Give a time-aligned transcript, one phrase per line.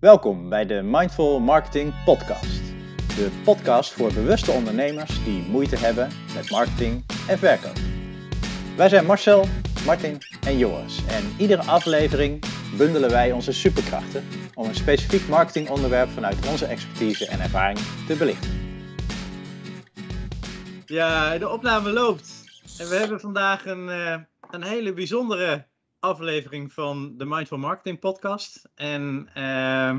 [0.00, 2.60] Welkom bij de Mindful Marketing Podcast.
[3.16, 7.76] De podcast voor bewuste ondernemers die moeite hebben met marketing en verkoop.
[8.76, 9.44] Wij zijn Marcel,
[9.86, 12.44] Martin en Joris en iedere aflevering
[12.76, 14.24] bundelen wij onze superkrachten
[14.54, 18.50] om een specifiek marketingonderwerp vanuit onze expertise en ervaring te belichten.
[20.86, 22.44] Ja, de opname loopt.
[22.78, 24.16] En we hebben vandaag een, uh,
[24.50, 25.68] een hele bijzondere
[26.00, 28.68] aflevering van de Mindful Marketing Podcast.
[28.74, 29.96] En uh,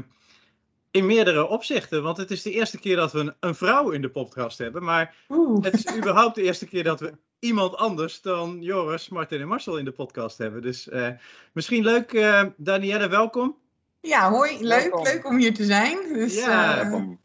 [0.91, 4.02] in meerdere opzichten, want het is de eerste keer dat we een, een vrouw in
[4.02, 4.84] de podcast hebben.
[4.84, 5.63] Maar Oeh.
[5.63, 9.77] het is überhaupt de eerste keer dat we iemand anders dan Joris, Martin en Marcel
[9.77, 10.61] in de podcast hebben.
[10.61, 11.09] Dus uh,
[11.53, 13.58] misschien leuk, uh, Danielle, welkom.
[14.02, 15.03] Ja, hoi, leuk, welkom.
[15.03, 16.13] leuk om hier te zijn.
[16.13, 17.17] Dus, ja,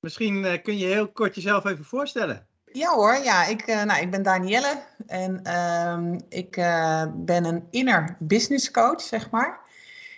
[0.00, 2.46] misschien kun je heel kort jezelf even voorstellen.
[2.76, 7.66] Ja hoor, ja, ik, uh, nou, ik ben Danielle en uh, ik uh, ben een
[7.70, 9.60] inner business coach, zeg maar.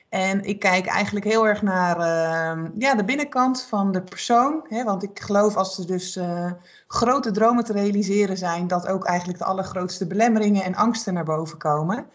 [0.08, 4.64] En ik kijk eigenlijk heel erg naar ehm, ja, de binnenkant van de persoon.
[4.68, 6.52] Hè, want ik geloof als er dus eh,
[6.88, 11.58] grote dromen te realiseren zijn, dat ook eigenlijk de allergrootste belemmeringen en angsten naar boven
[11.58, 12.06] komen.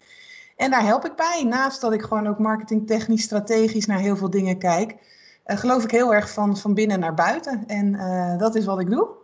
[0.56, 1.44] En daar help ik bij.
[1.44, 4.94] Naast dat ik gewoon ook marketingtechnisch, strategisch naar heel veel dingen kijk,
[5.44, 7.64] geloof ik heel erg van, van binnen naar buiten.
[7.66, 7.98] En
[8.38, 9.21] dat is wat ik doe.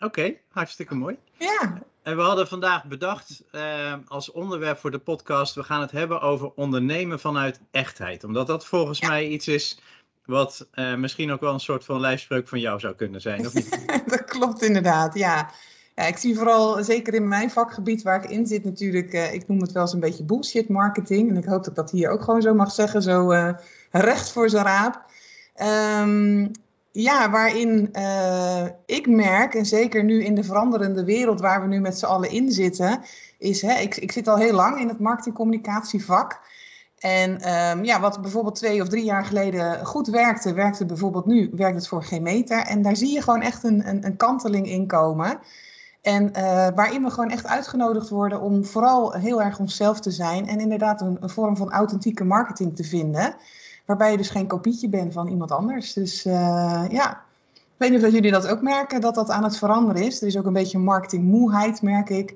[0.00, 1.18] Oké, okay, hartstikke mooi.
[1.32, 1.82] Ja.
[2.02, 6.20] En we hadden vandaag bedacht uh, als onderwerp voor de podcast, we gaan het hebben
[6.20, 8.24] over ondernemen vanuit echtheid.
[8.24, 9.08] Omdat dat volgens ja.
[9.08, 9.80] mij iets is
[10.24, 13.54] wat uh, misschien ook wel een soort van lijfspreuk van jou zou kunnen zijn, of
[13.54, 13.88] niet?
[14.06, 15.50] dat klopt inderdaad, ja.
[15.94, 16.06] ja.
[16.06, 19.60] Ik zie vooral, zeker in mijn vakgebied waar ik in zit natuurlijk, uh, ik noem
[19.60, 21.30] het wel eens een beetje bullshit marketing.
[21.30, 23.32] En ik hoop dat ik dat hier ook gewoon zo mag zeggen, zo
[23.90, 25.04] recht voor zijn raap.
[26.02, 26.50] Um,
[26.92, 31.80] ja, waarin uh, ik merk, en zeker nu in de veranderende wereld waar we nu
[31.80, 33.00] met z'n allen in zitten,
[33.38, 36.40] is, hè, ik, ik zit al heel lang in het marketingcommunicatievak.
[36.98, 41.50] En um, ja, wat bijvoorbeeld twee of drie jaar geleden goed werkte, werkte bijvoorbeeld nu,
[41.54, 42.58] werkt het voor geen meter.
[42.58, 45.38] En daar zie je gewoon echt een, een, een kanteling in komen.
[46.02, 50.48] En uh, waarin we gewoon echt uitgenodigd worden om vooral heel erg onszelf te zijn
[50.48, 53.34] en inderdaad een vorm van authentieke marketing te vinden.
[53.90, 55.92] Waarbij je dus geen kopietje bent van iemand anders.
[55.92, 59.58] Dus uh, ja, ik weet niet of jullie dat ook merken, dat dat aan het
[59.58, 60.20] veranderen is.
[60.20, 62.34] Er is ook een beetje marketingmoeheid, merk ik.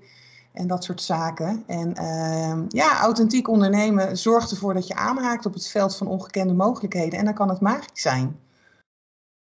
[0.52, 1.64] En dat soort zaken.
[1.66, 6.54] En uh, ja, authentiek ondernemen zorgt ervoor dat je aanhaakt op het veld van ongekende
[6.54, 7.18] mogelijkheden.
[7.18, 8.40] En dan kan het magisch zijn.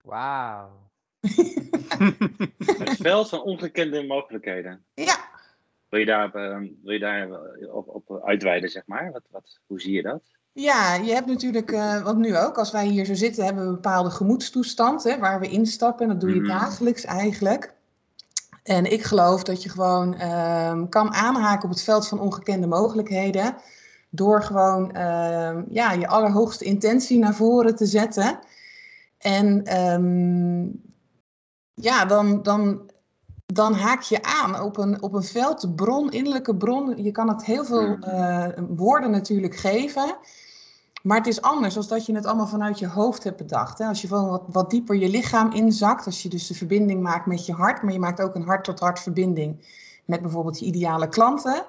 [0.04, 0.70] Wauw.
[2.84, 4.86] het veld van ongekende mogelijkheden.
[4.94, 5.30] Ja.
[5.90, 7.30] Wil je daar, uh, wil je daar
[7.72, 9.12] op, op uitweiden, zeg maar?
[9.12, 10.22] Wat, wat, hoe zie je dat?
[10.60, 13.70] Ja, je hebt natuurlijk, uh, want nu ook, als wij hier zo zitten, hebben we
[13.70, 16.04] een bepaalde gemoedstoestand hè, waar we instappen.
[16.04, 16.48] En dat doe je mm.
[16.48, 17.74] dagelijks eigenlijk.
[18.64, 23.56] En ik geloof dat je gewoon uh, kan aanhaken op het veld van ongekende mogelijkheden.
[24.10, 28.40] Door gewoon uh, ja, je allerhoogste intentie naar voren te zetten.
[29.18, 30.82] En um,
[31.74, 32.92] ja, dan, dan,
[33.46, 37.04] dan haak je aan op een, op een veld, bron, innerlijke bron.
[37.04, 40.18] Je kan het heel veel uh, woorden natuurlijk geven.
[41.04, 43.78] Maar het is anders als dat je het allemaal vanuit je hoofd hebt bedacht.
[43.78, 43.86] Hè?
[43.86, 47.26] Als je gewoon wat, wat dieper je lichaam inzakt, als je dus de verbinding maakt
[47.26, 49.66] met je hart, maar je maakt ook een hart-tot-hart verbinding
[50.06, 51.66] met bijvoorbeeld je ideale klanten.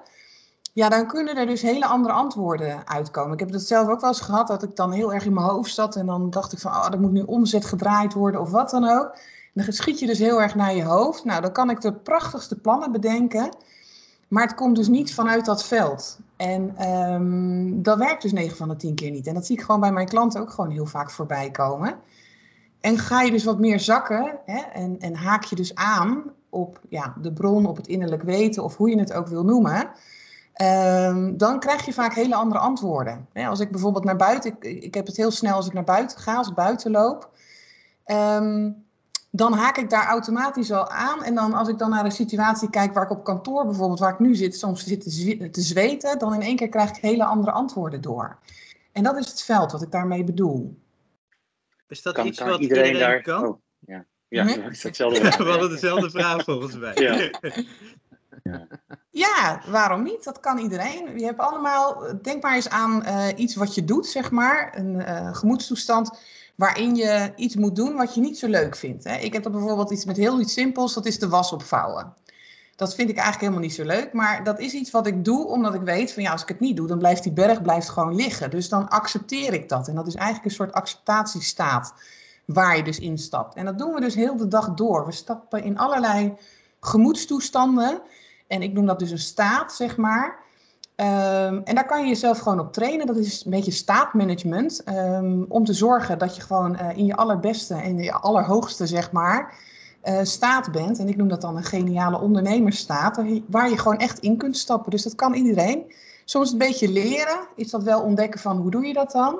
[0.72, 3.32] Ja, dan kunnen er dus hele andere antwoorden uitkomen.
[3.32, 5.46] Ik heb het zelf ook wel eens gehad, dat ik dan heel erg in mijn
[5.46, 8.50] hoofd zat en dan dacht ik van, oh, er moet nu omzet gedraaid worden of
[8.50, 9.18] wat dan ook.
[9.54, 11.24] En dan schiet je dus heel erg naar je hoofd.
[11.24, 13.56] Nou, dan kan ik de prachtigste plannen bedenken.
[14.28, 16.18] Maar het komt dus niet vanuit dat veld.
[16.36, 19.26] En um, dat werkt dus 9 van de 10 keer niet.
[19.26, 21.98] En dat zie ik gewoon bij mijn klanten ook gewoon heel vaak voorbij komen.
[22.80, 26.80] En ga je dus wat meer zakken hè, en, en haak je dus aan op
[26.88, 29.90] ja, de bron, op het innerlijk weten of hoe je het ook wil noemen.
[30.62, 33.28] Um, dan krijg je vaak hele andere antwoorden.
[33.34, 36.18] als ik bijvoorbeeld naar buiten, ik, ik heb het heel snel als ik naar buiten
[36.18, 37.30] ga, als ik buiten loop.
[38.06, 38.86] Um,
[39.30, 41.22] dan haak ik daar automatisch al aan.
[41.22, 44.12] En dan als ik dan naar een situatie kijk waar ik op kantoor bijvoorbeeld, waar
[44.12, 45.00] ik nu zit, soms zit
[45.52, 48.38] te zweten, dan in één keer krijg ik hele andere antwoorden door.
[48.92, 50.78] En dat is het veld wat ik daarmee bedoel.
[51.88, 53.46] Is dat iets wat iedereen, iedereen daar kan?
[53.46, 54.68] Oh, ja, ja hm?
[54.68, 55.20] is hetzelfde.
[55.20, 56.92] We hadden dezelfde vraag volgens mij.
[56.94, 57.30] Ja.
[58.42, 58.66] Ja.
[59.10, 59.62] ja.
[59.66, 60.24] waarom niet?
[60.24, 61.18] Dat kan iedereen.
[61.18, 64.94] Je hebt allemaal, denk maar eens aan uh, iets wat je doet, zeg maar, een
[64.94, 66.18] uh, gemoedstoestand
[66.58, 69.04] waarin je iets moet doen wat je niet zo leuk vindt.
[69.04, 69.16] Hè.
[69.16, 72.14] Ik heb bijvoorbeeld iets met heel iets simpels, dat is de was opvouwen.
[72.76, 75.46] Dat vind ik eigenlijk helemaal niet zo leuk, maar dat is iets wat ik doe
[75.46, 77.88] omdat ik weet van ja, als ik het niet doe, dan blijft die berg blijft
[77.88, 78.50] gewoon liggen.
[78.50, 79.88] Dus dan accepteer ik dat.
[79.88, 81.94] En dat is eigenlijk een soort acceptatiestaat
[82.44, 83.54] waar je dus instapt.
[83.54, 85.06] En dat doen we dus heel de dag door.
[85.06, 86.34] We stappen in allerlei
[86.80, 88.02] gemoedstoestanden.
[88.46, 90.38] En ik noem dat dus een staat, zeg maar.
[90.98, 93.06] Ehm, en daar kan je jezelf gewoon op trainen.
[93.06, 94.82] Dat is een beetje staatmanagement.
[94.88, 99.12] Um, om te zorgen dat je gewoon uh, in je allerbeste en je allerhoogste, zeg
[99.12, 99.54] maar,
[100.04, 100.98] uh, staat bent.
[100.98, 103.22] En ik noem dat dan een geniale ondernemersstaat.
[103.46, 104.90] Waar je gewoon echt in kunt stappen.
[104.90, 105.92] Dus dat kan iedereen.
[106.24, 107.38] Soms een beetje leren.
[107.56, 109.38] Is dat wel ontdekken van hoe doe je dat dan?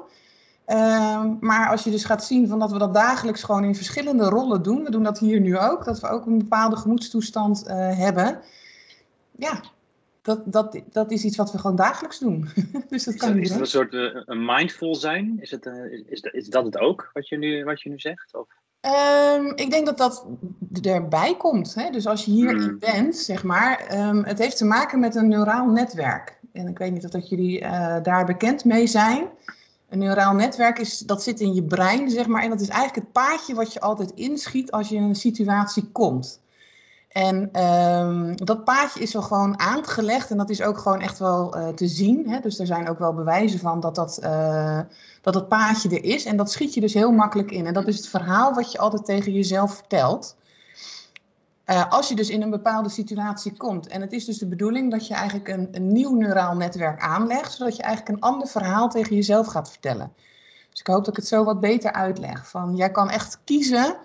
[0.67, 4.25] Um, maar als je dus gaat zien van dat we dat dagelijks gewoon in verschillende
[4.29, 4.85] rollen doen.
[4.85, 5.85] We doen dat hier nu ook.
[5.85, 8.41] Dat we ook een bepaalde gemoedstoestand uh, hebben.
[9.37, 9.61] Ja,
[10.29, 12.49] dat, dat, dat is iets wat we gewoon dagelijks doen.
[12.89, 15.37] dus dat is, kan dat, is dat een soort uh, een mindful zijn?
[15.41, 18.35] Is, het, uh, is, is dat het ook, wat je nu, wat je nu zegt?
[18.35, 18.47] Of?
[19.37, 20.27] Um, ik denk dat dat
[20.83, 21.75] erbij komt.
[21.75, 21.91] Hè?
[21.91, 22.79] Dus als je hierin mm.
[22.79, 26.39] bent, zeg maar, um, het heeft te maken met een neuraal netwerk.
[26.53, 29.29] En ik weet niet of dat jullie uh, daar bekend mee zijn.
[29.89, 32.43] Een neuraal netwerk is, dat zit in je brein, zeg maar.
[32.43, 35.85] En dat is eigenlijk het paadje wat je altijd inschiet als je in een situatie
[35.93, 36.41] komt.
[37.09, 41.57] En um, dat paadje is wel gewoon aangelegd en dat is ook gewoon echt wel
[41.57, 42.29] uh, te zien.
[42.29, 42.41] Hè?
[42.41, 44.81] Dus er zijn ook wel bewijzen van dat dat, uh,
[45.23, 46.25] dat dat paadje er is.
[46.25, 47.67] En dat schiet je dus heel makkelijk in.
[47.67, 50.37] En dat is het verhaal wat je altijd tegen jezelf vertelt.
[51.67, 53.87] Uh, als je dus in een bepaalde situatie komt.
[53.87, 57.53] En het is dus de bedoeling dat je eigenlijk een, een nieuw neuraal netwerk aanlegt,
[57.53, 60.13] zodat je eigenlijk een ander verhaal tegen jezelf gaat vertellen.
[60.71, 62.49] Dus ik hoop dat ik het zo wat beter uitleg.
[62.49, 63.97] Van, jij kan echt kiezen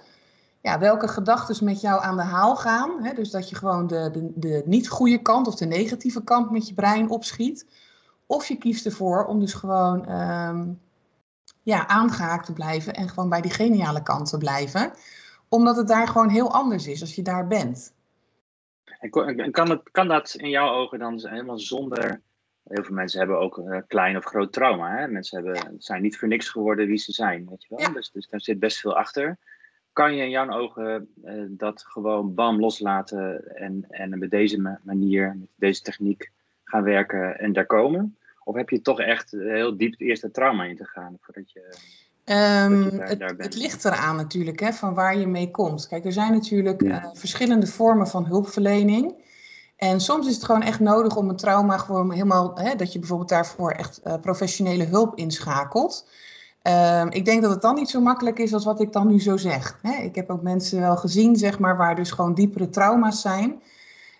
[0.63, 3.03] ja, welke gedachten met jou aan de haal gaan.
[3.03, 3.13] Hè?
[3.13, 6.67] Dus dat je gewoon de, de, de niet goede kant of de negatieve kant met
[6.67, 7.67] je brein opschiet.
[8.25, 10.79] Of je kiest ervoor om dus gewoon um,
[11.61, 14.93] ja, aangehaakt te blijven en gewoon bij die geniale kant te blijven.
[15.49, 17.93] Omdat het daar gewoon heel anders is als je daar bent.
[18.99, 19.09] En
[19.51, 22.21] kan, het, kan dat in jouw ogen dan helemaal zonder.
[22.63, 24.97] Heel veel mensen hebben ook uh, klein of groot trauma.
[24.97, 25.07] Hè?
[25.07, 27.49] Mensen hebben, zijn niet voor niks geworden wie ze zijn.
[27.49, 27.79] Weet je wel?
[27.79, 27.93] Ja.
[27.93, 29.37] Dus, dus daar zit best veel achter
[29.93, 35.35] kan je in jouw ogen uh, dat gewoon bam loslaten en, en met deze manier,
[35.39, 36.31] met deze techniek
[36.63, 38.17] gaan werken en daar komen?
[38.43, 41.59] Of heb je toch echt heel diep het eerste trauma in te gaan voordat je.
[42.25, 45.87] Um, je daar, het, daar het, ligt eraan natuurlijk, hè, van waar je mee komt.
[45.87, 47.03] Kijk, er zijn natuurlijk ja.
[47.03, 49.15] uh, verschillende vormen van hulpverlening.
[49.75, 52.99] En soms is het gewoon echt nodig om een trauma gewoon helemaal, hè, dat je
[52.99, 56.09] bijvoorbeeld daarvoor echt uh, professionele hulp inschakelt.
[56.67, 59.21] Um, ik denk dat het dan niet zo makkelijk is als wat ik dan nu
[59.21, 59.79] zo zeg.
[60.01, 63.61] Ik heb ook mensen wel gezien, zeg maar, waar dus gewoon diepere trauma's zijn.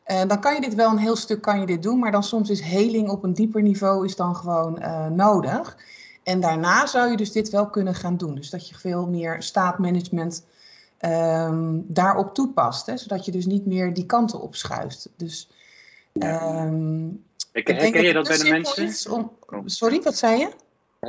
[0.07, 2.23] Uh, dan kan je dit wel een heel stuk kan je dit doen, maar dan
[2.23, 5.77] soms is heling op een dieper niveau is dan gewoon uh, nodig.
[6.23, 8.35] En daarna zou je dus dit wel kunnen gaan doen.
[8.35, 10.45] Dus dat je veel meer staatmanagement
[10.99, 12.85] um, daarop toepast.
[12.85, 12.97] Hè?
[12.97, 15.09] Zodat je dus niet meer die kanten opschuift.
[15.17, 15.49] Dus,
[16.13, 19.11] um, ik, ik herken je dat, dat bij de mensen?
[19.11, 19.31] Om...
[19.65, 20.49] Sorry, wat zei je?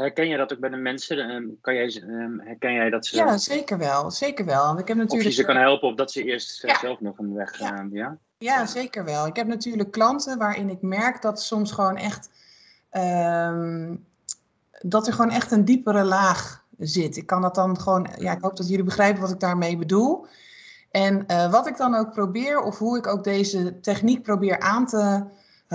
[0.00, 1.18] Herken je dat ook bij de mensen?
[1.18, 3.16] Ehm, kan jij, ehm, herken jij dat ze...
[3.16, 4.10] Ja, zeker wel.
[4.10, 4.66] Zeker wel.
[4.66, 5.28] Want ik heb natuurlijk...
[5.28, 6.78] Of je ze kan helpen of dat ze eerst ja.
[6.78, 7.90] zelf nog een weg gaan.
[7.92, 8.00] Ja.
[8.00, 8.18] ja?
[8.38, 9.26] Ja, zeker wel.
[9.26, 12.30] Ik heb natuurlijk klanten waarin ik merk dat soms gewoon echt...
[12.92, 14.06] Um,
[14.80, 17.16] dat er gewoon echt een diepere laag zit.
[17.16, 18.08] Ik kan dat dan gewoon...
[18.18, 20.26] Ja, ik hoop dat jullie begrijpen wat ik daarmee bedoel.
[20.90, 24.86] En uh, wat ik dan ook probeer, of hoe ik ook deze techniek probeer aan
[24.86, 25.24] te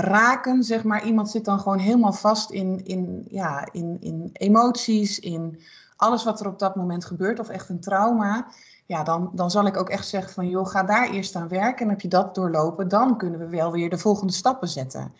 [0.01, 1.05] raken, zeg maar.
[1.05, 5.59] Iemand zit dan gewoon helemaal vast in, in, ja, in, in emoties, in
[5.95, 8.47] alles wat er op dat moment gebeurt, of echt een trauma.
[8.85, 11.85] Ja, dan, dan zal ik ook echt zeggen van, joh, ga daar eerst aan werken.
[11.85, 15.13] En heb je dat doorlopen, dan kunnen we wel weer de volgende stappen zetten.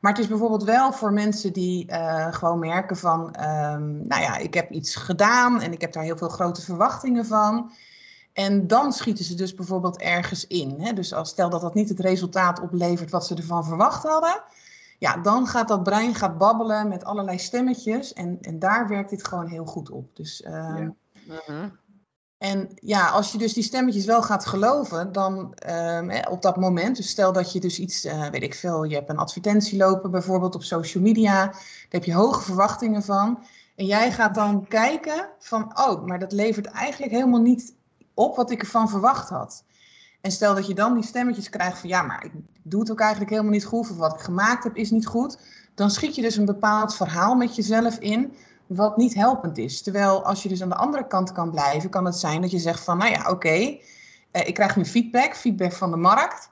[0.00, 4.36] Maar het is bijvoorbeeld wel voor mensen die uh, gewoon merken van, um, nou ja,
[4.36, 7.70] ik heb iets gedaan en ik heb daar heel veel grote verwachtingen van.
[8.32, 10.80] En dan schieten ze dus bijvoorbeeld ergens in.
[10.80, 10.92] Hè?
[10.92, 14.42] Dus als stel dat dat niet het resultaat oplevert wat ze ervan verwacht hadden.
[14.98, 18.12] Ja, dan gaat dat brein gaat babbelen met allerlei stemmetjes.
[18.12, 20.16] En, en daar werkt dit gewoon heel goed op.
[20.16, 20.94] Dus, uh, ja.
[21.28, 21.64] uh-huh.
[22.42, 26.96] En ja, als je dus die stemmetjes wel gaat geloven, dan um, op dat moment,
[26.96, 30.10] dus stel dat je dus iets, uh, weet ik veel, je hebt een advertentie lopen
[30.10, 31.56] bijvoorbeeld op social media, daar
[31.88, 33.42] heb je hoge verwachtingen van.
[33.76, 37.74] En jij gaat dan kijken van, oh, maar dat levert eigenlijk helemaal niet
[38.14, 39.64] op wat ik ervan verwacht had.
[40.20, 43.00] En stel dat je dan die stemmetjes krijgt van ja, maar ik doe het ook
[43.00, 45.38] eigenlijk helemaal niet goed, of wat ik gemaakt heb is niet goed.
[45.74, 48.32] Dan schiet je dus een bepaald verhaal met jezelf in,
[48.66, 49.82] wat niet helpend is.
[49.82, 52.58] Terwijl als je dus aan de andere kant kan blijven, kan het zijn dat je
[52.58, 53.78] zegt van nou ja, oké, uh,
[54.32, 56.50] ik krijg nu feedback, feedback van de markt.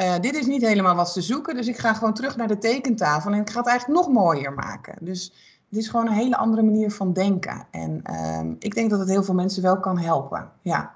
[0.00, 2.58] Uh, dit is niet helemaal wat ze zoeken, dus ik ga gewoon terug naar de
[2.58, 4.96] tekentafel en ik ga het eigenlijk nog mooier maken.
[5.00, 5.32] Dus
[5.74, 7.66] het is gewoon een hele andere manier van denken.
[7.70, 10.52] En um, ik denk dat het heel veel mensen wel kan helpen.
[10.62, 10.94] Ja.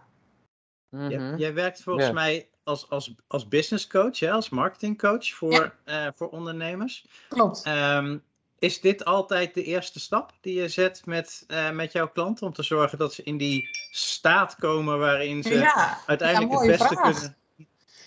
[0.90, 1.36] Mm -hmm.
[1.36, 2.12] jij, werkt volgens ja.
[2.12, 6.06] mij als, als, als business coach, hè, als marketingcoach voor, ja.
[6.06, 7.06] uh, voor ondernemers.
[7.28, 7.66] Klopt.
[7.66, 8.22] Um,
[8.58, 12.52] is dit altijd de eerste stap die je zet met, uh, met jouw klanten om
[12.52, 17.12] te zorgen dat ze in die staat komen waarin ze ja, uiteindelijk het beste vraag.
[17.12, 17.36] kunnen?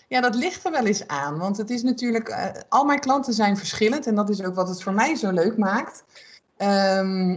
[0.07, 1.37] Ja, dat ligt er wel eens aan.
[1.37, 4.67] Want het is natuurlijk, uh, al mijn klanten zijn verschillend en dat is ook wat
[4.67, 6.03] het voor mij zo leuk maakt.
[6.63, 7.35] Um,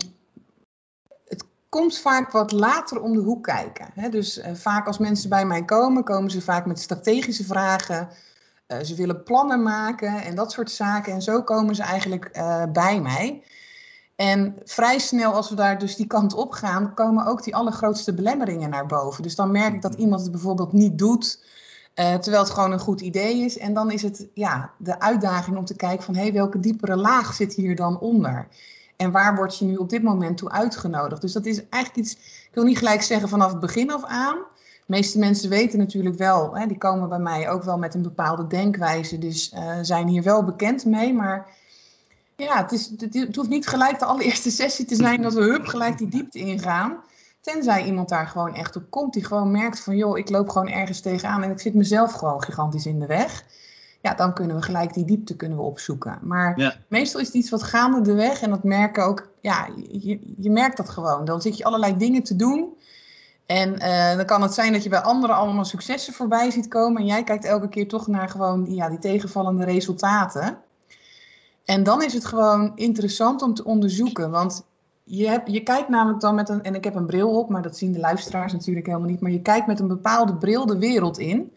[1.24, 3.86] het komt vaak wat later om de hoek kijken.
[3.94, 4.08] Hè?
[4.08, 8.08] Dus uh, vaak als mensen bij mij komen, komen ze vaak met strategische vragen.
[8.68, 11.12] Uh, ze willen plannen maken en dat soort zaken.
[11.12, 12.30] En zo komen ze eigenlijk
[12.72, 13.42] bij mij.
[14.16, 18.14] En vrij snel, als we daar dus die kant op gaan, komen ook die allergrootste
[18.14, 19.22] belemmeringen naar boven.
[19.22, 21.44] Dus dan merk ik dat iemand het bijvoorbeeld niet doet,
[21.94, 23.58] uh, terwijl het gewoon een goed idee is.
[23.58, 26.96] En dan is het ja, de uitdaging om te kijken van, hé, hey, welke diepere
[26.96, 28.48] laag zit hier dan onder?
[29.04, 31.20] En waar word je nu op dit moment toe uitgenodigd?
[31.20, 34.36] Dus dat is eigenlijk iets, ik wil niet gelijk zeggen vanaf het begin af aan.
[34.86, 38.02] De meeste mensen weten natuurlijk wel, hè, die komen bij mij ook wel met een
[38.02, 41.46] bepaalde denkwijze, dus uh, zijn hier wel bekend mee, maar
[42.36, 45.66] ja, het, is, het, hoeft niet gelijk de allereerste sessie te zijn dat we hup
[45.66, 46.96] gelijk die diepte ingaan.
[47.40, 50.68] Tenzij iemand daar gewoon echt op komt, die gewoon merkt van joh, ik loop gewoon
[50.68, 53.44] ergens tegenaan en ik zit mezelf gewoon gigantisch in de weg.
[54.04, 56.18] Ja, dan kunnen we gelijk die diepte kunnen we opzoeken.
[56.22, 60.18] Maar meestal is het iets wat gaande de weg en dat merken ook, ja, je,
[60.36, 61.24] je merkt dat gewoon.
[61.24, 62.76] Dan zit je allerlei dingen te doen.
[63.46, 67.00] En uh, dan kan het zijn dat je bij anderen allemaal successen voorbij ziet komen.
[67.00, 70.58] En jij kijkt elke keer toch naar gewoon ja, die tegenvallende resultaten.
[71.64, 74.30] En dan is het gewoon interessant om te onderzoeken.
[74.30, 74.66] Want
[75.04, 77.62] je, hebt, je kijkt namelijk dan met een, en ik heb een bril op, maar
[77.62, 79.20] dat zien de luisteraars natuurlijk helemaal niet.
[79.20, 81.52] Maar je kijkt met een bepaalde bril de wereld in.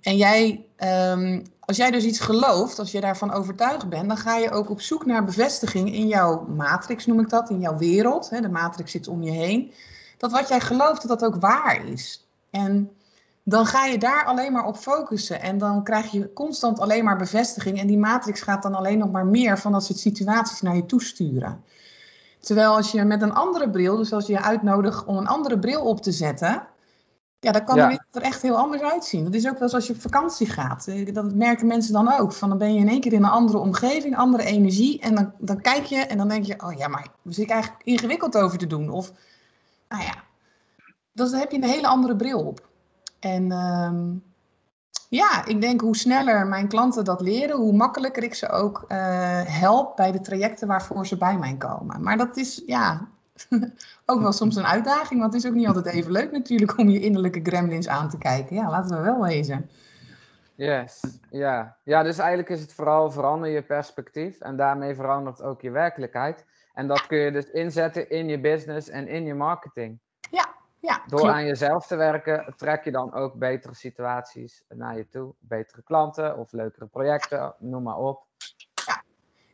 [0.00, 0.64] En jij,
[1.12, 4.70] um, als jij dus iets gelooft, als je daarvan overtuigd bent, dan ga je ook
[4.70, 8.30] op zoek naar bevestiging in jouw matrix, noem ik dat, in jouw wereld.
[8.30, 9.72] Hè, de matrix zit om je heen.
[10.16, 12.28] Dat wat jij gelooft, dat dat ook waar is.
[12.50, 12.90] En
[13.44, 15.40] dan ga je daar alleen maar op focussen.
[15.40, 17.78] En dan krijg je constant alleen maar bevestiging.
[17.78, 20.86] En die matrix gaat dan alleen nog maar meer van dat soort situaties naar je
[20.86, 21.64] toesturen.
[22.40, 25.58] Terwijl als je met een andere bril, dus als je je uitnodigt om een andere
[25.58, 26.66] bril op te zetten,
[27.40, 28.04] ja, dan kan ja.
[28.12, 29.24] er echt heel anders uitzien.
[29.24, 30.86] Dat is ook wel als je op vakantie gaat.
[30.86, 32.32] Eh, dat merken mensen dan ook.
[32.32, 35.00] Van dan ben je in één keer in een andere omgeving, andere energie.
[35.00, 37.50] En dan, dan kijk je en dan denk je, oh ja, maar daar zit ik
[37.50, 38.90] eigenlijk ingewikkeld over te doen.
[38.90, 39.12] Of,
[39.88, 40.14] nou ja,
[41.12, 42.68] dan heb je een hele andere bril op.
[43.20, 44.22] En um,
[45.08, 48.98] ja, ik denk hoe sneller mijn klanten dat leren, hoe makkelijker ik ze ook uh,
[49.44, 52.02] help bij de trajecten waarvoor ze bij mij komen.
[52.02, 53.08] Maar dat is ja,
[54.06, 56.88] ook wel soms een uitdaging, want het is ook niet altijd even leuk natuurlijk om
[56.88, 58.56] je innerlijke gremlins aan te kijken.
[58.56, 59.70] Ja, laten we wel wezen.
[60.54, 61.76] Yes, ja.
[61.84, 66.46] Ja, dus eigenlijk is het vooral verander je perspectief en daarmee verandert ook je werkelijkheid.
[66.74, 69.98] En dat kun je dus inzetten in je business en in je marketing.
[70.30, 75.08] Ja, ja, Door aan jezelf te werken, trek je dan ook betere situaties naar je
[75.08, 75.34] toe.
[75.38, 78.26] Betere klanten of leukere projecten, noem maar op.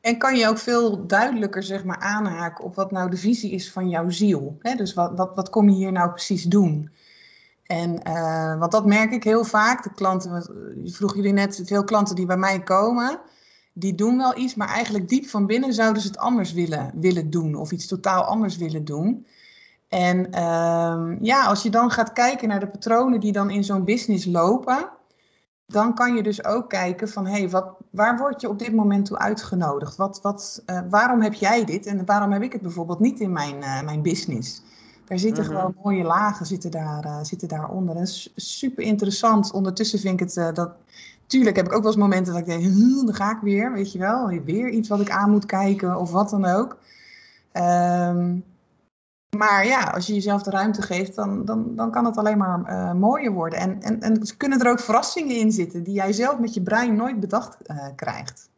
[0.07, 3.73] En kan je ook veel duidelijker zeg maar, aanhaken op wat nou de visie is
[3.73, 4.59] van jouw ziel.
[4.77, 6.91] Dus wat, wat, wat kom je hier nou precies doen?
[7.63, 9.83] En uh, want dat merk ik heel vaak.
[9.83, 10.33] De klanten,
[10.85, 13.21] je vroeg jullie net, veel klanten die bij mij komen,
[13.73, 17.31] die doen wel iets, maar eigenlijk diep van binnen zouden ze het anders willen, willen
[17.31, 19.27] doen of iets totaal anders willen doen.
[19.89, 23.85] En um, ja, als je dan gaat kijken naar de patronen die dan in zo'n
[23.85, 24.91] business lopen,
[25.67, 29.07] dan kan je dus ook kijken van, hé, hey, waar word je op dit moment
[29.07, 29.97] toe uitgenodigd?
[29.97, 33.33] Wat, wat, uh, waarom heb jij dit en waarom heb ik het bijvoorbeeld niet in
[33.33, 34.63] mijn, uh, mijn business?
[35.05, 35.59] Daar zitten mm -hmm.
[35.59, 37.95] gewoon mooie lagen zitten daar, uh, zitten daaronder.
[37.95, 39.53] Dat is super interessant.
[39.53, 40.71] Ondertussen vind ik het, dat,
[41.27, 42.63] tuurlijk heb ik ook wel eens momenten dat ik denk,
[43.07, 46.11] dan ga ik weer, weet je wel, weer iets wat ik aan moet kijken of
[46.11, 46.79] wat dan ook.
[47.53, 48.45] Um,
[49.37, 52.61] maar ja, als je jezelf de ruimte geeft, dan, dan, dan kan het alleen maar
[52.66, 53.59] uh, mooier worden.
[53.59, 56.97] En, en, en kunnen er ook verrassingen in zitten die jij zelf met je brein
[56.97, 58.50] nooit bedacht uh, krijgt.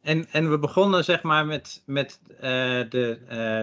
[0.00, 3.20] En, en we begonnen zeg maar met, met uh, de,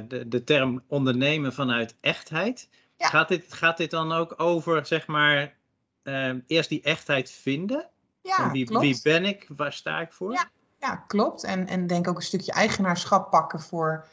[0.08, 2.70] de, de term ondernemen vanuit echtheid.
[2.98, 3.08] Ja.
[3.08, 5.54] Gaat, dit, gaat dit dan ook over zeg maar
[6.48, 7.90] eerst die echtheid vinden?
[8.22, 8.84] Ja, wie, klopt.
[8.84, 9.48] wie ben ik?
[9.56, 10.32] Waar sta ik voor?
[10.32, 11.44] Ja, ja klopt.
[11.44, 14.06] En, en denk ook een stukje eigenaarschap pakken voor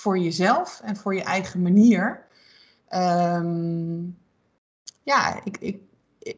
[0.00, 2.26] voor jezelf en voor je eigen manier.
[2.94, 4.18] Um,
[5.02, 5.80] ja, ik, ik,
[6.18, 6.36] ik,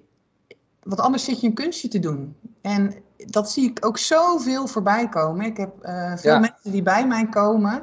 [0.82, 2.36] wat anders zit je een kunstje te doen.
[2.60, 5.46] En dat zie ik ook zoveel voorbij komen.
[5.46, 6.38] Ik heb uh, veel ja.
[6.38, 7.82] mensen die bij mij komen.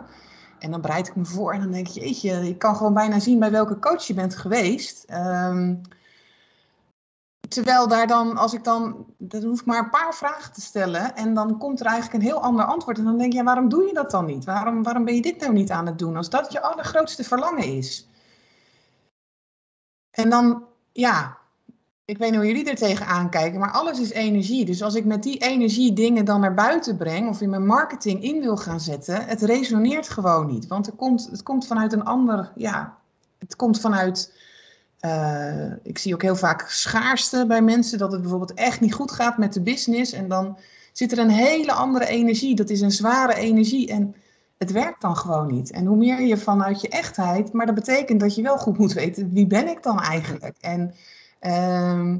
[0.59, 3.19] En dan bereid ik me voor en dan denk je, jeetje, je kan gewoon bijna
[3.19, 5.05] zien bij welke coach je bent geweest.
[5.11, 5.81] Um,
[7.49, 11.15] Terwijl daar dan, als ik dan, dan hoef ik maar een paar vragen te stellen
[11.15, 12.97] en dan komt er eigenlijk een heel ander antwoord.
[12.97, 14.45] En dan denk je, waarom doe je dat dan niet?
[14.45, 17.63] Waarom, waarom ben je dit nou niet aan het doen als dat je allergrootste verlangen
[17.63, 18.07] is?
[20.11, 21.37] En dan, ja,
[22.05, 24.65] ik weet niet hoe jullie er tegenaan kijken, maar alles is energie.
[24.65, 28.23] Dus als ik met die energie dingen dan naar buiten breng of in mijn marketing
[28.23, 30.67] in wil gaan zetten, het resoneert gewoon niet.
[30.67, 32.97] Want er komt, het komt vanuit een ander, ja,
[33.37, 34.33] het komt vanuit
[34.99, 39.11] eh, ik zie ook heel vaak schaarste bij mensen, dat het bijvoorbeeld echt niet goed
[39.11, 40.11] gaat met de business.
[40.11, 40.57] En dan
[40.93, 42.55] zit er een hele andere energie.
[42.55, 43.87] Dat is een zware energie.
[43.87, 44.15] En
[44.57, 45.71] het werkt dan gewoon niet.
[45.71, 48.93] En hoe meer je vanuit je echtheid, maar dat betekent dat je wel goed moet
[48.93, 50.57] weten, wie ben ik dan eigenlijk?
[50.59, 50.93] En
[51.39, 52.17] ehm,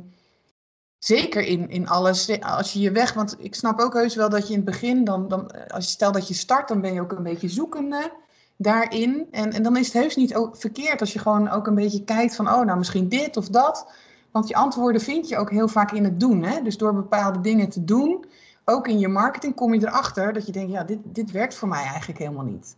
[0.97, 4.47] zeker in, in alles, als je je weg, want ik snap ook heus wel dat
[4.47, 7.01] je in het begin, dan, dan, als je stel dat je start, dan ben je
[7.01, 8.11] ook een beetje zoekende
[8.61, 9.27] daarin.
[9.31, 12.03] En, en dan is het heus niet ook verkeerd als je gewoon ook een beetje
[12.03, 13.91] kijkt van, oh nou misschien dit of dat.
[14.31, 16.43] Want je antwoorden vind je ook heel vaak in het doen.
[16.43, 16.61] Hè?
[16.61, 18.25] Dus door bepaalde dingen te doen,
[18.65, 21.67] ook in je marketing kom je erachter dat je denkt, ja, dit, dit werkt voor
[21.67, 22.75] mij eigenlijk helemaal niet.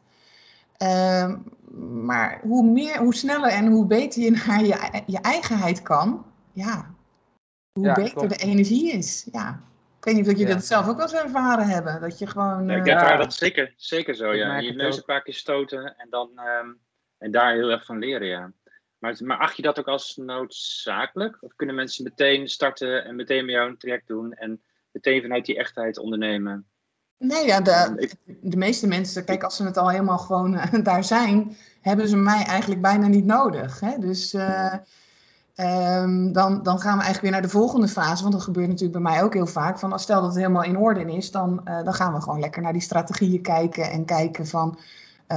[0.78, 1.38] Ehm,
[2.06, 6.86] maar hoe, meer, hoe sneller en hoe beter je naar je, je eigenheid kan, ja,
[7.74, 9.28] hoe beter de energie is.
[9.32, 9.62] Ja.
[10.02, 12.02] Ik weet niet of jullie dat zelf ook wel eens ervaren hebben.
[12.02, 12.68] Dat je gewoon.
[12.68, 14.34] Ja, ik uh, ervaar dat zeker, zeker zo.
[14.34, 14.58] Ja.
[14.58, 16.30] Je neus een paar keer stoten en, dan,
[16.62, 16.80] um,
[17.18, 18.28] en daar heel erg van leren.
[18.28, 18.52] Ja.
[18.98, 21.38] Maar, maar acht je dat ook als noodzakelijk?
[21.42, 25.46] Of kunnen mensen meteen starten en meteen met jou een traject doen en meteen vanuit
[25.46, 26.68] die echtheid ondernemen?
[27.18, 31.04] Nee, ja, de, de meeste mensen, kijk, als ze het al helemaal gewoon uh, daar
[31.04, 33.80] zijn, hebben ze mij eigenlijk bijna niet nodig.
[33.80, 33.98] Hè?
[33.98, 34.74] Dus uh,
[35.56, 38.22] um, dan, dan gaan we eigenlijk weer naar de volgende fase.
[38.22, 39.80] Want dat gebeurt natuurlijk bij mij ook heel vaak.
[39.80, 42.40] Van als stel dat het helemaal in orde is, dan, uh, dan gaan we gewoon
[42.40, 43.92] lekker naar die strategieën kijken.
[43.92, 44.80] En kijken van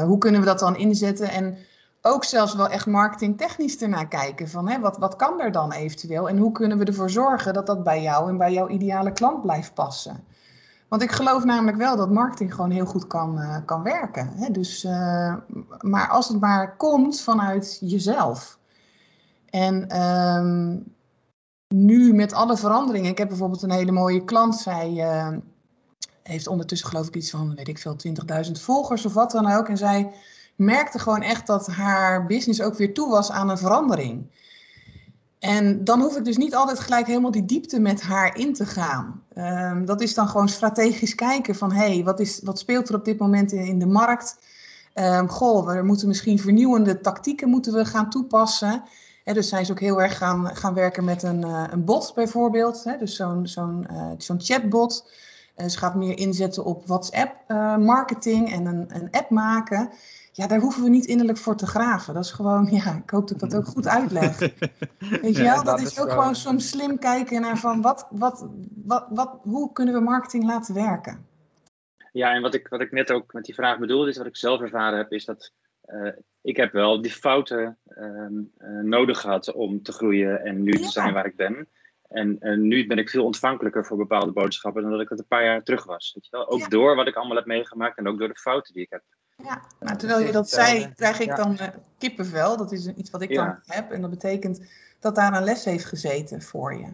[0.02, 1.28] hoe kunnen we dat dan inzetten.
[1.30, 1.56] En
[2.02, 4.48] ook zelfs wel echt marketingtechnisch ernaar kijken.
[4.48, 6.28] Van hè, wat, wat kan er dan eventueel?
[6.28, 9.42] En hoe kunnen we ervoor zorgen dat dat bij jou en bij jouw ideale klant
[9.42, 10.24] blijft passen?
[10.88, 14.30] Want ik geloof namelijk wel dat marketing gewoon heel goed kan, uh, kan werken.
[14.34, 14.50] Hè?
[14.50, 14.84] Dus,
[15.80, 18.58] maar als het maar komt vanuit jezelf.
[19.54, 20.84] En um,
[21.68, 23.10] nu met alle veranderingen.
[23.10, 24.56] Ik heb bijvoorbeeld een hele mooie klant.
[24.56, 25.36] Zij uh,
[26.22, 27.96] heeft ondertussen geloof ik iets van, weet ik veel,
[28.46, 29.68] 20.000 volgers of wat dan ook.
[29.68, 30.12] En zij
[30.56, 34.26] merkte gewoon echt dat haar business ook weer toe was aan een verandering.
[35.38, 38.66] En dan hoef ik dus niet altijd gelijk helemaal die diepte met haar in te
[38.66, 39.22] gaan.
[39.36, 42.94] Um, dat is dan gewoon strategisch kijken van, hé, hey, wat, is, wat speelt er
[42.94, 44.38] op dit moment in, in de markt?
[44.94, 48.82] Um, goh, we moeten misschien vernieuwende tactieken moeten we gaan toepassen.
[49.24, 52.12] He, dus zij is ook heel erg gaan, gaan werken met een, uh, een bot
[52.14, 52.84] bijvoorbeeld.
[52.84, 55.10] He, dus zo'n zo'n uh, zo'n chatbot.
[55.56, 59.90] Uh, ze gaat meer inzetten op WhatsApp marketing en een, een app maken
[60.36, 62.14] ja, daar hoeven we niet innerlijk voor te graven.
[62.14, 64.38] Dat is gewoon, ja, ik hoop dat ik dat ook goed uitleg.
[65.22, 68.06] Weet je wel, ja, dat, dat, is, ook gewoon soms slim kijken naar van wat,
[68.10, 68.48] wat,
[68.84, 71.26] wat, wat, hoe kunnen we marketing laten werken.
[72.12, 74.36] Ja, en wat ik, wat ik net ook met die vraag bedoelde, is wat ik
[74.36, 75.52] zelf ervaren heb, is dat
[75.86, 78.06] uh, ik heb wel die fouten uh,
[78.58, 80.78] uh, nodig gehad om te groeien en nu ja.
[80.78, 81.68] te zijn waar ik ben.
[82.08, 85.26] En, en, nu ben ik veel ontvankelijker voor bepaalde boodschappen dan dat ik het een
[85.26, 86.12] paar jaar terug was.
[86.14, 86.48] Weet je wel?
[86.48, 86.68] Ook ja.
[86.68, 89.02] door wat ik allemaal heb meegemaakt en ook door de fouten die ik heb
[89.36, 91.68] ja, maar terwijl je dat zei, krijg ik dan uh,
[91.98, 92.56] kippenvel.
[92.56, 93.44] Dat is iets wat ik ja.
[93.44, 93.90] dan heb.
[93.90, 94.60] En dat betekent
[95.00, 96.86] dat daar een les heeft gezeten voor je.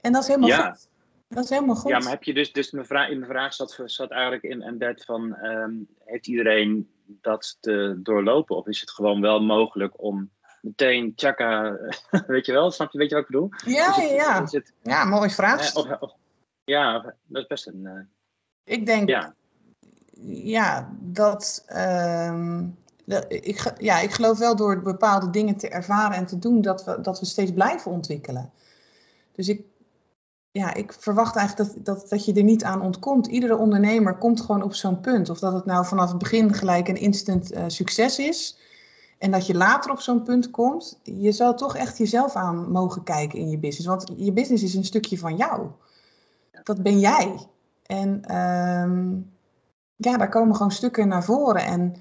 [0.00, 0.70] En dat is helemaal ja.
[0.70, 0.88] goed.
[1.28, 1.90] Dat is helemaal goed.
[1.90, 4.62] Ja, maar heb je dus, dus mijn vraag, in mijn vraag zat, zat eigenlijk in
[4.62, 8.56] een bed van, um, heeft iedereen dat te doorlopen?
[8.56, 11.78] Of is het gewoon wel mogelijk om meteen tjaka,
[12.26, 12.70] weet je wel?
[12.70, 13.48] Snap je, weet je wat ik bedoel?
[13.66, 14.44] Ja, het, ja.
[14.50, 15.74] Het, ja, mooi vraag.
[15.74, 16.12] Eh, of, of,
[16.64, 17.80] ja, dat is best een...
[17.82, 18.00] Uh,
[18.64, 19.36] ik denk, ja
[20.26, 26.26] ja, dat, um, dat, ik, ja, ik geloof wel door bepaalde dingen te ervaren en
[26.26, 28.50] te doen dat we, dat we steeds blijven ontwikkelen.
[29.32, 29.62] Dus ik,
[30.58, 33.26] ja, ik verwacht eigenlijk dat, dat, dat je er niet aan ontkomt.
[33.26, 35.28] Iedere ondernemer komt gewoon op zo'n punt.
[35.30, 38.58] Of dat het nou vanaf het begin gelijk een instant uh, succes is.
[39.18, 41.00] En dat je later op zo'n punt komt.
[41.02, 43.86] Je zal toch echt jezelf aan mogen kijken in je business.
[43.86, 45.66] Want je business is een stukje van jou.
[46.62, 47.34] Dat ben jij.
[47.82, 49.32] En um,
[49.96, 51.64] ja, daar komen gewoon stukken naar voren.
[51.64, 51.96] En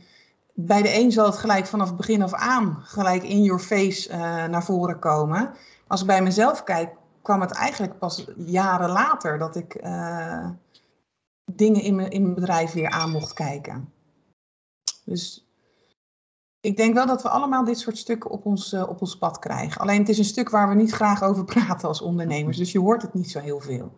[0.53, 4.09] bij de een zal het gelijk vanaf het begin af aan gelijk in your face
[4.09, 5.51] uh, naar voren komen.
[5.87, 6.89] Als ik bij mezelf kijk,
[7.27, 10.49] kwam het eigenlijk pas jaren later dat ik uh,
[11.51, 13.93] dingen in mijn, in mijn bedrijf weer aan mocht kijken.
[15.05, 15.47] Dus
[16.59, 19.39] ik denk wel dat we allemaal dit soort stukken op ons, uh, op ons pad
[19.39, 19.81] krijgen.
[19.81, 22.57] Alleen het is een stuk waar we niet graag over praten als ondernemers.
[22.57, 23.97] Dus je hoort het niet zo heel veel.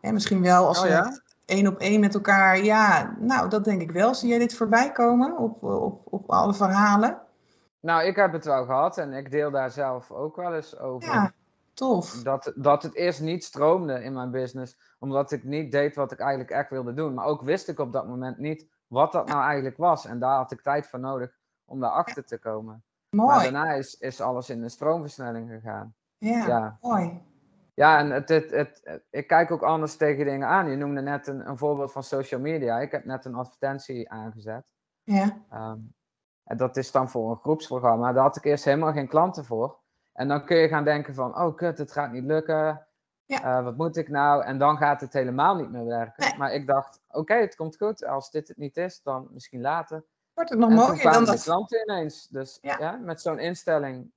[0.00, 1.02] En misschien wel als oh, ja?
[1.02, 2.64] we één op één met elkaar.
[2.64, 4.14] Ja, nou, dat denk ik wel.
[4.14, 7.20] Zie jij dit voorbij komen op, op, op alle verhalen?
[7.80, 11.08] Nou, ik heb het wel gehad en ik deel daar zelf ook wel eens over.
[11.08, 11.32] Ja,
[11.74, 12.22] tof.
[12.22, 16.18] Dat, dat het eerst niet stroomde in mijn business, omdat ik niet deed wat ik
[16.18, 17.14] eigenlijk echt wilde doen.
[17.14, 20.06] Maar ook wist ik op dat moment niet wat dat nou eigenlijk was.
[20.06, 22.84] En daar had ik tijd voor nodig om daarachter te komen.
[23.10, 23.28] Mooi.
[23.28, 25.94] Maar daarna is, is alles in een stroomversnelling gegaan.
[26.18, 26.78] Ja, ja.
[26.80, 27.22] mooi.
[27.74, 30.70] Ja, en het, het, het, ik kijk ook anders tegen dingen aan.
[30.70, 32.78] Je noemde net een, een voorbeeld van social media.
[32.78, 34.64] Ik heb net een advertentie aangezet.
[35.02, 35.42] Ja.
[35.52, 35.94] Um,
[36.44, 38.12] en dat is dan voor een groepsprogramma.
[38.12, 39.80] Daar had ik eerst helemaal geen klanten voor.
[40.12, 42.86] En dan kun je gaan denken van, oh kut, het gaat niet lukken.
[43.24, 43.42] Ja.
[43.42, 44.44] Eh, wat moet ik nou?
[44.44, 46.24] En dan gaat het helemaal niet meer werken.
[46.28, 46.38] Nee.
[46.38, 48.04] Maar ik dacht, oké, het komt goed.
[48.06, 50.04] Als dit het niet is, dan misschien later.
[50.34, 51.42] Wordt het nog en mooier dan dat?
[51.42, 52.28] klanten ineens.
[52.28, 52.76] Dus Ja.
[52.78, 54.12] ja, met zo'n instelling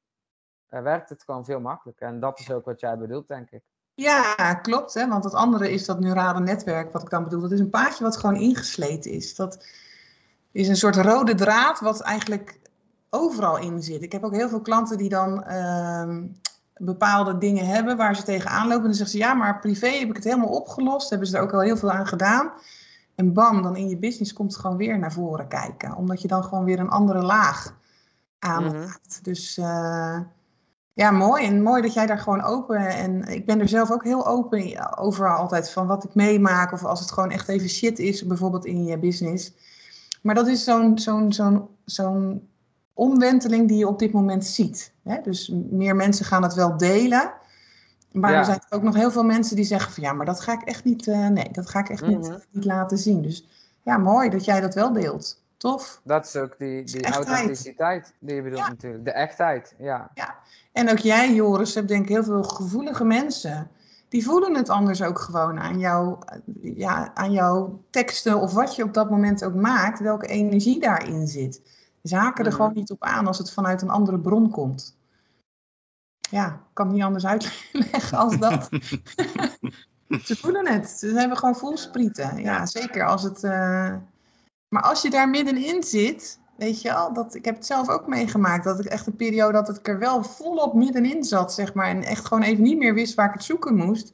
[0.67, 2.07] eh, werkt het gewoon veel makkelijker.
[2.07, 3.63] En dat is ook wat jij bedoelt, denk ik.
[3.93, 4.93] Ja, klopt.
[4.93, 5.07] Hè?
[5.07, 7.41] Want het andere is dat neurale netwerk, wat ik dan bedoel.
[7.41, 9.35] Dat is een paadje wat gewoon ingesleten is.
[9.35, 9.65] Dat
[10.51, 12.59] is een soort rode draad wat eigenlijk
[13.19, 14.01] overal in zit.
[14.01, 16.23] Ik heb ook heel veel klanten die dan ehm,
[16.77, 18.81] bepaalde dingen hebben waar ze tegenaan lopen.
[18.81, 21.09] En dan zeggen ze, ja, maar privé heb ik het helemaal opgelost.
[21.09, 22.51] Hebben ze er ook al heel veel aan gedaan.
[23.15, 25.95] En bam, dan in je business komt het gewoon weer naar voren kijken.
[25.95, 27.77] Omdat je dan gewoon weer een andere laag
[28.39, 29.19] aanraakt.
[29.23, 29.57] Dus...
[29.57, 30.19] eh,
[30.95, 31.45] ja, mooi.
[31.45, 32.77] En mooi dat jij daar gewoon open.
[32.77, 36.71] En ik ben er zelf ook heel open over altijd van wat ik meemaak.
[36.71, 39.53] Of als het gewoon echt even shit is, bijvoorbeeld in je business.
[40.21, 42.49] Maar dat is zo'n zo'n zo'n zo'n
[42.95, 44.91] omwenteling die je op dit moment ziet.
[45.03, 45.21] Hè?
[45.21, 47.31] Dus meer mensen gaan het wel delen.
[48.11, 48.37] Maar Ja.
[48.39, 50.61] er zijn ook nog heel veel mensen die zeggen van ja, maar dat ga ik
[50.61, 52.09] echt niet, eh, nee, dat ga ik echt Mhm.
[52.19, 53.21] niet, niet laten zien.
[53.21, 53.47] Dus
[53.83, 55.43] ja, mooi dat jij dat wel deelt.
[55.57, 56.01] Tof.
[56.03, 58.67] Dat is ook die, die authenticiteit die je bedoelt Ja.
[58.69, 59.05] natuurlijk.
[59.05, 60.11] De echtheid, ja.
[60.71, 63.67] En ook jij, Joris, hebt denk ik heel veel gevoelige mensen.
[64.09, 66.17] Die voelen het anders ook gewoon aan, jou,
[66.61, 71.27] ja, aan jouw teksten of wat je op dat moment ook maakt, welke energie daarin
[71.27, 71.61] zit.
[72.05, 74.97] Ze haken er gewoon niet op aan als het vanuit een andere bron komt.
[76.29, 78.69] Ja, ik kan het niet anders uitleggen als dat.
[80.27, 80.89] Ze voelen het.
[80.89, 82.37] Ze hebben gewoon voelsprieten.
[82.37, 83.43] Ja, zeker als het.
[83.43, 83.95] eh,
[84.69, 88.07] Maar als je daar middenin zit, weet je al, dat, ik heb het zelf ook
[88.07, 91.87] meegemaakt, dat ik echt een periode dat ik er wel volop middenin zat, zeg maar,
[91.87, 94.13] en echt gewoon even niet meer wist waar ik het zoeken moest.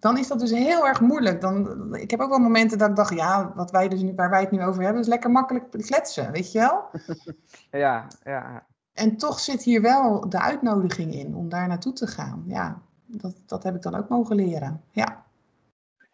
[0.00, 1.40] Dan is dat dus heel erg moeilijk.
[1.40, 4.30] Dan, ik heb ook wel momenten dat ik dacht, ja, wat wij dus nu, waar
[4.30, 6.90] wij het nu over hebben, is lekker makkelijk kletsen, weet je wel?
[7.80, 8.66] Ja, ja.
[8.92, 12.44] En toch zit hier wel de uitnodiging in om daar naartoe te gaan.
[12.46, 14.82] Ja, dat, dat heb ik dan ook mogen leren.
[14.90, 15.24] Ja.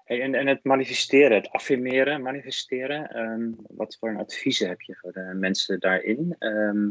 [0.05, 3.11] Hey, en, en het manifesteren, het affirmeren, manifesteren.
[3.11, 6.37] ehm, wat voor een adviezen heb je voor de mensen daarin?
[6.39, 6.89] Ehm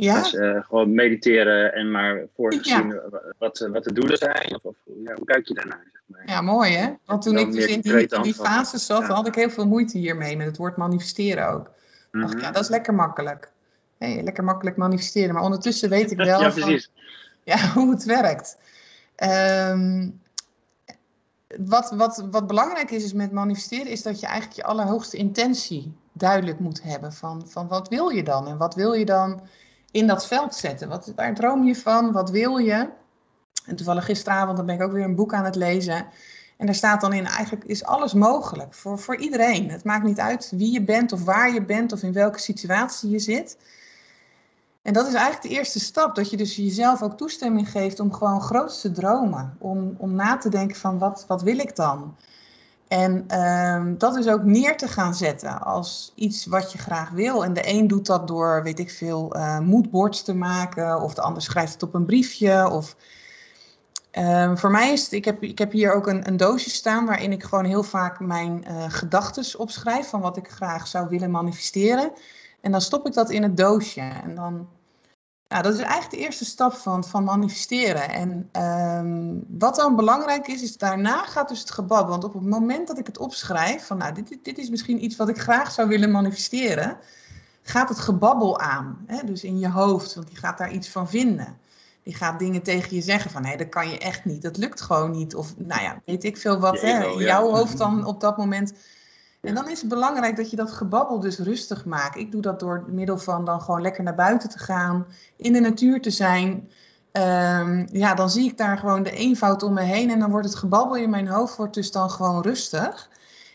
[0.00, 3.00] Ja, eh, gewoon mediteren en maar voorzien
[3.38, 4.54] wat, wat de doelen zijn?
[4.54, 5.86] Of, of ja, hoe kijk je daarnaar?
[5.92, 6.22] Zeg maar?
[6.26, 6.92] ja mooi hè?
[7.04, 9.14] Want toen ik dus in die, in die fase zat, Ja.
[9.14, 11.66] had ik heel veel moeite hiermee met het woord manifesteren ook.
[12.12, 12.42] Ik dacht, Mhm.
[12.42, 13.50] ja, dat is lekker makkelijk.
[13.98, 15.34] Nee, lekker makkelijk manifesteren.
[15.34, 16.80] Maar ondertussen weet ik wel ja, van-
[17.52, 18.58] ja, hoe het werkt.
[19.14, 20.08] Ehm,
[21.58, 25.92] wat, wat, wat belangrijk is, is met manifesteren, is dat je eigenlijk je allerhoogste intentie
[26.12, 27.12] duidelijk moet hebben.
[27.12, 28.48] Van, van wat wil je dan?
[28.48, 29.40] En wat wil je dan
[29.90, 30.88] in dat veld zetten?
[30.88, 32.12] Wat, waar droom je van?
[32.12, 32.88] Wat wil je?
[33.66, 36.06] En toevallig gisteravond dan ben ik ook weer een boek aan het lezen.
[36.56, 39.70] En daar staat dan in, eigenlijk is alles mogelijk voor, voor iedereen.
[39.70, 43.10] Het maakt niet uit wie je bent of waar je bent of in welke situatie
[43.10, 43.58] je zit.
[44.82, 48.12] En dat is eigenlijk de eerste stap, dat je dus jezelf ook toestemming geeft om
[48.12, 49.56] gewoon groots te dromen.
[49.58, 52.16] Om, om na te denken van wat, wat wil ik dan?
[52.88, 57.44] En ehm, dat is ook neer te gaan zetten als iets wat je graag wil.
[57.44, 61.00] En de een doet dat door, weet ik veel, eh moodboards te maken.
[61.00, 62.70] Of de ander schrijft het op een briefje.
[62.70, 62.96] Of,
[64.18, 67.06] Ehm, voor mij is het, ik heb, ik heb hier ook een, een doosje staan
[67.06, 71.30] waarin ik gewoon heel vaak mijn eh gedachten opschrijf van wat ik graag zou willen
[71.30, 72.12] manifesteren.
[72.60, 74.00] En dan stop ik dat in het doosje.
[74.00, 74.68] En dan,
[75.48, 78.10] ja, dat is eigenlijk de eerste stap van, van manifesteren.
[78.10, 82.10] En ehm, wat dan belangrijk is, is daarna gaat dus het gebabbel.
[82.10, 85.16] Want op het moment dat ik het opschrijf, van nou, dit, dit- is misschien iets
[85.16, 86.96] wat ik graag zou willen manifesteren,
[87.62, 89.04] gaat het gebabbel aan.
[89.06, 89.24] Hè?
[89.24, 91.58] Dus in je hoofd, want die gaat daar iets van vinden.
[92.02, 94.42] Die gaat dingen tegen je zeggen van nee, dat kan je echt niet.
[94.42, 95.34] Dat lukt gewoon niet.
[95.34, 98.72] Of nou ja, weet ik veel wat hè, in jouw hoofd dan op dat moment.
[99.40, 102.16] En dan is het belangrijk dat je dat gebabbel dus rustig maakt.
[102.16, 105.60] Ik doe dat door middel van dan gewoon lekker naar buiten te gaan, in de
[105.60, 106.70] natuur te zijn.
[107.12, 110.46] Ehm, ja, dan zie ik daar gewoon de eenvoud om me heen en dan wordt
[110.46, 113.08] het gebabbel in mijn hoofd wordt dus dan gewoon rustig.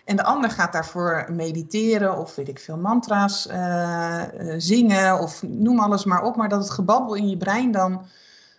[0.05, 5.43] En de ander gaat daarvoor mediteren of weet ik veel, mantra's eh, eh, zingen of
[5.43, 6.35] noem alles maar op.
[6.35, 8.05] Maar dat het gebabbel in je brein dan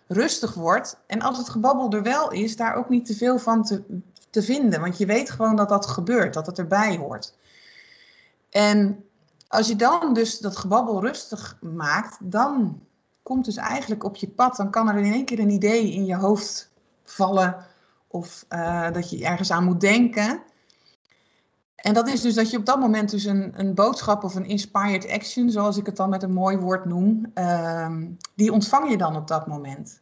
[0.07, 0.97] rustig wordt.
[1.07, 3.83] En als het gebabbel er wel is, daar ook niet te veel van te,
[4.35, 4.79] te vinden.
[4.79, 7.37] Want je weet gewoon dat dat gebeurt, dat het erbij hoort.
[8.49, 9.03] En
[9.47, 12.81] als je dan dus dat gebabbel rustig maakt, dan
[13.23, 16.05] komt dus eigenlijk op je pad, dan kan er in één keer een idee in
[16.05, 16.71] je hoofd
[17.03, 17.65] vallen
[18.07, 20.41] of eh, dat je ergens aan moet denken.
[21.75, 24.45] En dat is dus dat je op dat moment dus een, een boodschap of een
[24.45, 28.97] inspired action, zoals ik het dan met een mooi woord noem, ehm, die ontvang je
[28.97, 30.01] dan op dat moment.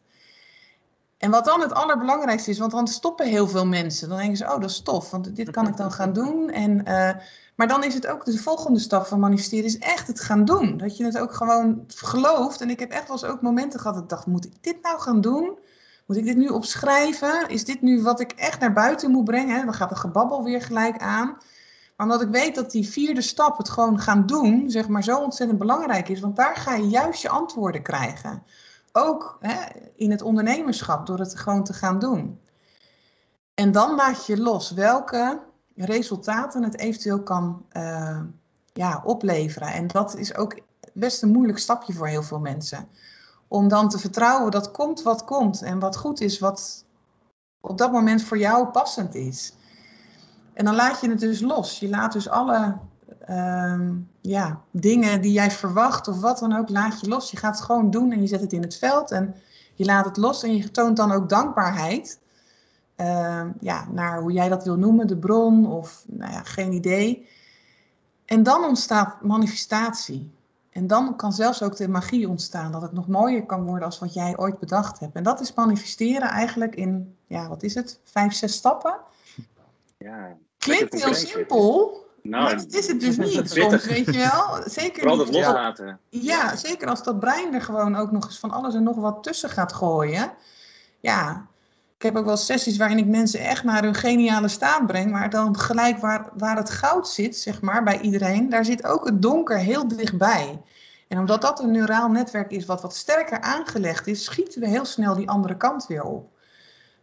[1.24, 4.10] En wat dan het allerbelangrijkste is, want dan stoppen heel veel mensen.
[4.10, 6.50] Dan denken ze, oh dat is tof, want dit kan ik dan gaan doen.
[6.50, 7.16] En, eh,
[7.56, 10.78] Maar dan is het ook de volgende stap van manifesteren, is echt het gaan doen.
[10.78, 12.62] Dat je het ook gewoon gelooft.
[12.62, 14.82] En ik heb echt wel eens ook momenten gehad dat ik dacht, moet ik dit
[14.82, 15.58] nou gaan doen?
[16.06, 17.48] Moet ik dit nu opschrijven?
[17.48, 19.66] Is dit nu wat ik echt naar buiten moet brengen?
[19.66, 21.28] Dan gaat de gebabbel weer gelijk aan.
[21.96, 25.18] Maar omdat ik weet dat die vierde stap, het gewoon gaan doen, zeg maar, zo
[25.20, 26.20] ontzettend belangrijk is.
[26.20, 28.44] Want daar ga je juist je antwoorden krijgen.
[28.96, 29.62] Ook hè,
[29.96, 32.40] in het ondernemerschap, door het gewoon te gaan doen.
[33.54, 35.42] En dan laat je los welke
[35.76, 38.22] resultaten het eventueel kan uh,
[38.74, 39.68] ja, opleveren.
[39.68, 40.60] En dat is ook
[40.94, 42.88] best een moeilijk stapje voor heel veel mensen.
[43.48, 46.86] Om dan te vertrouwen dat komt wat komt en wat goed is, wat
[47.62, 49.54] op dat moment voor jou passend is.
[50.54, 51.80] En dan laat je het dus los.
[51.80, 52.78] Je laat dus alle
[53.30, 53.90] uh,
[54.22, 57.32] ja, dingen die jij verwacht of wat dan ook, laat je los.
[57.32, 59.36] Je gaat het gewoon doen en je zet het in het veld en
[59.74, 62.20] je laat het los en je toont dan ook dankbaarheid
[62.98, 67.28] uh, ja, naar hoe jij dat wil noemen, de bron of nou ja, geen idee.
[68.26, 70.32] En dan ontstaat manifestatie.
[70.70, 74.00] En dan kan zelfs ook de magie ontstaan, dat het nog mooier kan worden als
[74.00, 75.16] wat jij ooit bedacht hebt.
[75.16, 79.00] En dat is manifesteren eigenlijk in, ja, wat is het, vijf, zes stappen.
[79.98, 84.62] Ja, Klinkt heel simpel, nou, maar dat is het dus niet soms, weet je wel.
[84.66, 86.00] Zeker Vooral loslaten.
[86.10, 89.24] Ja, zeker als dat brein er gewoon ook nog eens van alles en nog wat
[89.24, 90.32] tussen gaat gooien.
[91.00, 91.48] Ja,
[92.04, 95.30] ik heb ook wel sessies waarin ik mensen echt naar hun geniale staat breng, maar
[95.30, 99.22] dan gelijk waar, waar het goud zit, zeg maar, bij iedereen, daar zit ook het
[99.22, 100.62] donker heel dichtbij.
[101.08, 104.86] En omdat dat een neuraal netwerk is wat wat sterker aangelegd is, schieten we heel
[104.86, 106.33] snel die andere kant weer op.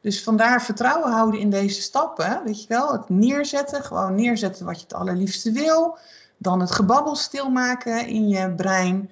[0.01, 4.77] Dus vandaar vertrouwen houden in deze stappen, weet je wel, het neerzetten, gewoon neerzetten wat
[4.77, 5.99] je het allerliefste wil,
[6.37, 9.11] dan het gebabbel stilmaken in je brein,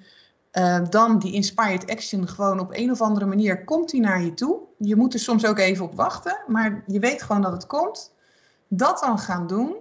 [0.53, 4.35] uh, dan die inspired action gewoon op een of andere manier komt die naar je
[4.35, 4.59] toe.
[4.79, 8.15] Je moet er soms ook even op wachten, maar je weet gewoon dat het komt.
[8.69, 9.77] Dat dan gaan doen.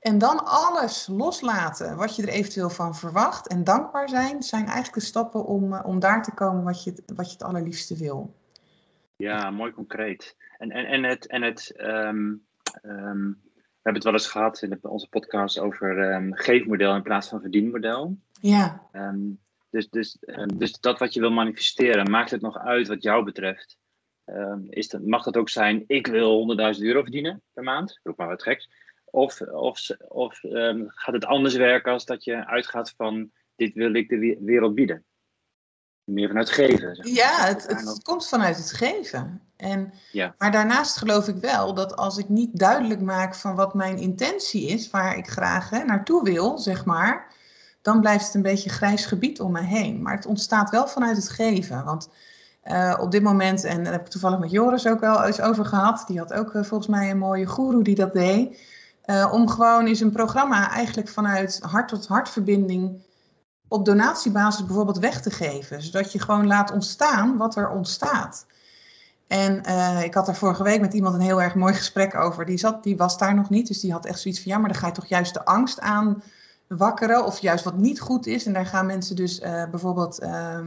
[0.00, 4.94] En dan alles loslaten wat je er eventueel van verwacht en dankbaar zijn, zijn eigenlijk
[4.94, 8.34] de stappen om, uh, om daar te komen wat je, wat je het allerliefste wil.
[9.16, 10.36] Ja, mooi concreet.
[10.58, 12.46] En, en, en het, en het um,
[12.82, 13.40] um,
[13.82, 17.40] we hebben het wel eens gehad in onze podcast over um, geefmodel in plaats van
[17.40, 18.18] verdienmodel.
[18.40, 18.88] Ja.
[19.70, 20.18] Dus, dus,
[20.56, 23.78] dus dat wat je wil manifesteren, maakt het nog uit wat jou betreft?
[24.68, 28.00] Is dat, mag dat ook zijn, ik wil 100.000 euro verdienen per maand?
[28.02, 28.70] Roep maar wat geks.
[29.04, 30.38] Of, of, of
[30.86, 35.04] gaat het anders werken als dat je uitgaat van, dit wil ik de wereld bieden?
[36.12, 36.96] Meer vanuit geven.
[36.96, 37.14] Zeg maar.
[37.14, 39.40] Ja, het, het komt vanuit het geven.
[39.56, 40.34] En, ja.
[40.38, 44.66] Maar daarnaast geloof ik wel dat als ik niet duidelijk maak van wat mijn intentie
[44.66, 47.26] is, waar ik graag hè, naartoe wil, zeg maar,
[47.82, 50.02] dan blijft het een beetje grijs gebied om me heen.
[50.02, 51.84] Maar het ontstaat wel vanuit het geven.
[51.84, 52.08] Want
[52.64, 55.64] uh, op dit moment, en daar heb ik toevallig met Joris ook wel eens over
[55.64, 58.60] gehad, die had ook uh, volgens mij een mooie guru die dat deed.
[59.06, 63.02] Uh, om gewoon eens een programma eigenlijk vanuit hart tot hart verbinding
[63.72, 65.82] op donatiebasis bijvoorbeeld weg te geven.
[65.82, 68.46] Zodat je gewoon laat ontstaan wat er ontstaat.
[69.26, 72.44] En uh, ik had er vorige week met iemand een heel erg mooi gesprek over.
[72.44, 74.52] Die, zat, die was daar nog niet, dus die had echt zoiets van...
[74.52, 76.22] ja, maar dan ga je toch juist de angst aan
[76.68, 77.24] wakkeren...
[77.24, 78.46] of juist wat niet goed is.
[78.46, 80.58] En daar gaan mensen dus uh, bijvoorbeeld uh,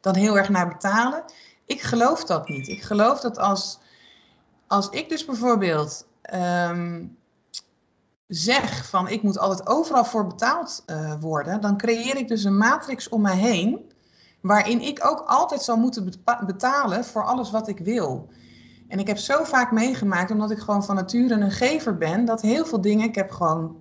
[0.00, 1.24] dan heel erg naar betalen.
[1.66, 2.68] Ik geloof dat niet.
[2.68, 3.78] Ik geloof dat als,
[4.66, 7.16] als ik dus bijvoorbeeld um,
[8.34, 9.08] zeg van...
[9.08, 11.60] ik moet altijd overal voor betaald uh, worden...
[11.60, 13.90] dan creëer ik dus een matrix om mij heen
[14.40, 16.12] waarin ik ook altijd zal moeten
[16.46, 18.28] betalen voor alles wat ik wil.
[18.88, 22.40] En ik heb zo vaak meegemaakt, omdat ik gewoon van nature een gever ben, dat
[22.40, 23.76] heel veel dingen, ik heb gewoon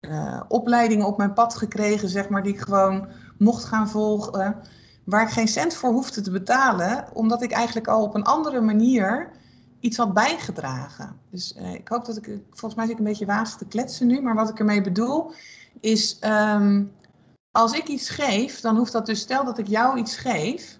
[0.00, 3.08] uh, opleidingen op mijn pad gekregen, zeg maar, die ik gewoon
[3.38, 4.56] mocht gaan volgen,
[5.04, 8.60] waar ik geen cent voor hoefde te betalen, omdat ik eigenlijk al op een andere
[8.60, 9.30] manier
[9.80, 11.20] iets had bijgedragen.
[11.30, 14.06] Dus uh, ik hoop dat ik, volgens mij zit ik een beetje wazig te kletsen
[14.06, 15.32] nu, maar wat ik ermee bedoel
[15.80, 16.92] is, um,
[17.50, 20.78] als ik iets geef, dan hoeft dat dus, stel dat ik jou iets geef,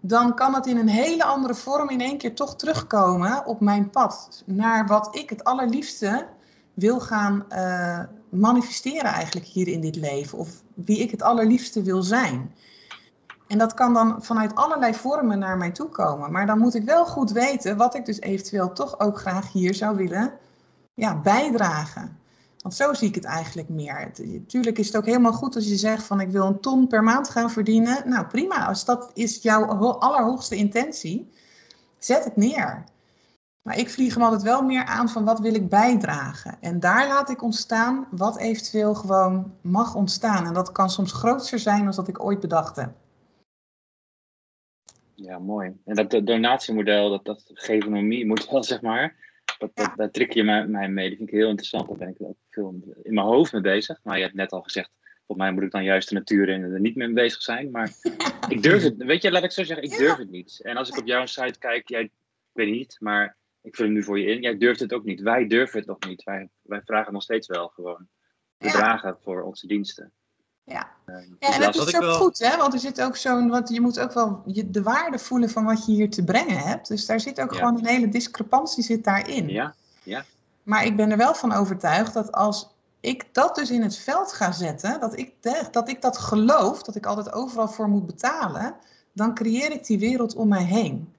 [0.00, 3.90] dan kan het in een hele andere vorm in één keer toch terugkomen op mijn
[3.90, 4.42] pad.
[4.46, 6.26] Naar wat ik het allerliefste
[6.74, 10.38] wil gaan uh, manifesteren eigenlijk hier in dit leven.
[10.38, 12.54] Of wie ik het allerliefste wil zijn.
[13.50, 16.32] En dat kan dan vanuit allerlei vormen naar mij toe komen.
[16.32, 19.74] Maar dan moet ik wel goed weten wat ik dus eventueel toch ook graag hier
[19.74, 20.32] zou willen
[20.94, 22.18] ja, bijdragen.
[22.58, 24.10] Want zo zie ik het eigenlijk meer.
[24.16, 27.02] Natuurlijk is het ook helemaal goed als je zegt van ik wil een ton per
[27.02, 28.08] maand gaan verdienen.
[28.08, 29.64] Nou prima, als dat is jouw
[29.98, 31.30] allerhoogste intentie,
[31.98, 32.84] zet het neer.
[33.62, 36.56] Maar ik vlieg hem altijd wel meer aan van wat wil ik bijdragen.
[36.60, 40.46] En daar laat ik ontstaan wat eventueel gewoon mag ontstaan.
[40.46, 42.90] En dat kan soms groter zijn dan dat ik ooit bedacht heb.
[45.22, 45.72] Ja, mooi.
[45.84, 49.16] En dat donatiemodel, dat, dat gevenomie model, zeg maar,
[49.58, 51.08] dat, dat, daar trek je mij, mij mee.
[51.08, 51.88] Dat vind ik heel interessant.
[51.88, 54.00] Daar ben ik ook veel in mijn hoofd mee bezig.
[54.02, 54.90] Maar je hebt net al gezegd,
[55.26, 57.70] volgens mij moet ik dan juist de natuur in en er niet mee bezig zijn.
[57.70, 57.94] Maar
[58.48, 60.60] ik durf het, weet je, laat ik zo zeggen, ik durf het niet.
[60.62, 62.12] En als ik op jouw site kijk, jij, ik
[62.52, 64.40] weet niet, maar ik vul hem nu voor je in.
[64.40, 65.20] Jij durft het ook niet.
[65.20, 66.22] Wij durven het nog niet.
[66.22, 68.08] Wij, wij vragen nog steeds wel gewoon
[68.58, 70.12] bedragen voor onze diensten.
[70.70, 72.14] Ja, um, ja en dat is ook wel...
[72.14, 72.56] goed, hè?
[72.56, 75.64] Want er zit ook zo'n, want je moet ook wel je, de waarde voelen van
[75.64, 76.88] wat je hier te brengen hebt.
[76.88, 79.48] Dus daar zit ook gewoon een hele discrepantie zit daarin.
[79.48, 80.24] Ja, ja.
[80.62, 84.32] Maar ik ben er wel van overtuigd dat als ik dat dus in het veld
[84.32, 85.34] ga zetten, dat ik,
[85.70, 88.74] dat ik dat geloof, dat ik altijd overal voor moet betalen,
[89.12, 91.12] dan creëer ik die wereld om mij heen.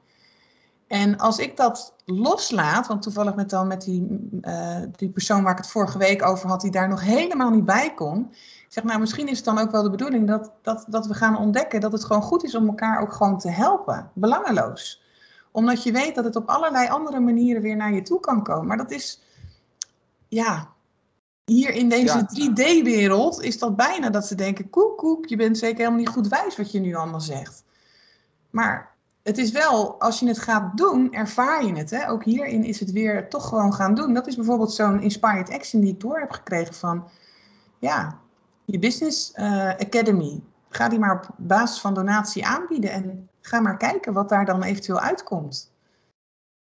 [0.88, 5.52] En als ik dat loslaat, want toevallig met, dan met die, uh, die persoon waar
[5.52, 8.34] ik het vorige week over had, die daar nog helemaal niet bij kon.
[8.74, 11.38] Zeg, nou, misschien is het dan ook wel de bedoeling dat, dat, dat we gaan
[11.38, 14.12] ontdekken dat het gewoon goed is om elkaar ook gewoon te helpen.
[14.14, 15.04] Belangeloos.
[15.52, 18.68] Omdat je weet dat het op allerlei andere manieren weer naar je toe kan komen.
[18.68, 19.22] Maar dat is,
[20.28, 20.70] ja,
[21.46, 25.78] hier in deze 3D-wereld is dat bijna dat ze denken, koek, koek, je bent zeker
[25.78, 27.64] helemaal niet goed wijs wat je nu allemaal zegt.
[28.50, 31.90] Maar het is wel, als je het gaat doen, ervaar je het.
[31.90, 32.10] Hè?
[32.10, 34.14] Ook hierin is het weer toch gewoon gaan doen.
[34.14, 37.08] Dat is bijvoorbeeld zo'n inspired action die ik door heb gekregen van,
[37.80, 38.20] ja,
[38.66, 40.42] je business uh, academy.
[40.70, 44.64] Ga die maar op basis van donatie aanbieden en ga maar kijken wat daar dan
[44.64, 45.74] eventueel uitkomt.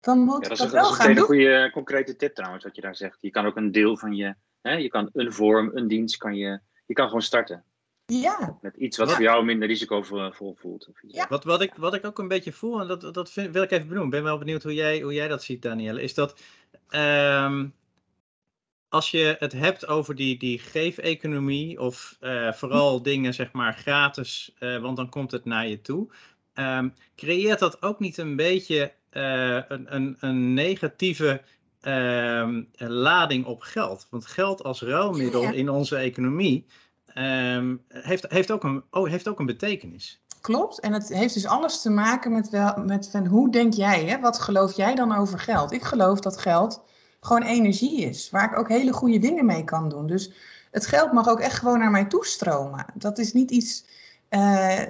[0.01, 2.65] Dan moet ja, dat, dat, is, wel dat is gaan een goede concrete tip trouwens,
[2.65, 3.19] wat je daar zegt.
[3.21, 6.35] Je kan ook een deel van je, hè, je kan een vorm, een dienst, kan
[6.35, 7.65] je, je kan gewoon starten.
[8.05, 8.59] Ja.
[8.61, 10.89] Met iets wat voor jou minder risicovol voelt.
[10.89, 11.27] Of ja.
[11.29, 13.71] wat, wat, ik, wat ik ook een beetje voel, en dat, dat vind, wil ik
[13.71, 16.41] even benoemen, ik ben wel benieuwd hoe jij, hoe jij dat ziet, Danielle, is dat
[16.91, 17.75] um,
[18.97, 24.55] als je het hebt over die, die geef-economie, of uh, vooral dingen zeg maar gratis,
[24.61, 26.09] uh, want dan komt het naar je toe,
[26.55, 31.43] um, creëert dat ook niet een beetje uh, een, een, een negatieve
[31.83, 34.07] um, lading op geld?
[34.11, 35.53] Want geld als ruilmiddel ja.
[35.53, 36.67] in onze economie
[37.15, 40.21] um, heeft, heeft, ook een, oh, heeft ook een betekenis.
[40.41, 44.05] Klopt, en het heeft dus alles te maken met, wel, met van hoe denk jij,
[44.05, 44.21] hè?
[44.21, 45.73] wat geloof jij dan over geld?
[45.73, 46.85] Ik geloof dat geld
[47.21, 50.07] gewoon energie is, waar ik ook hele goede dingen mee kan doen.
[50.07, 50.33] Dus
[50.71, 52.87] het geld mag ook echt gewoon naar mij toestromen.
[52.95, 53.85] Dat is niet iets
[54.31, 54.83] uh,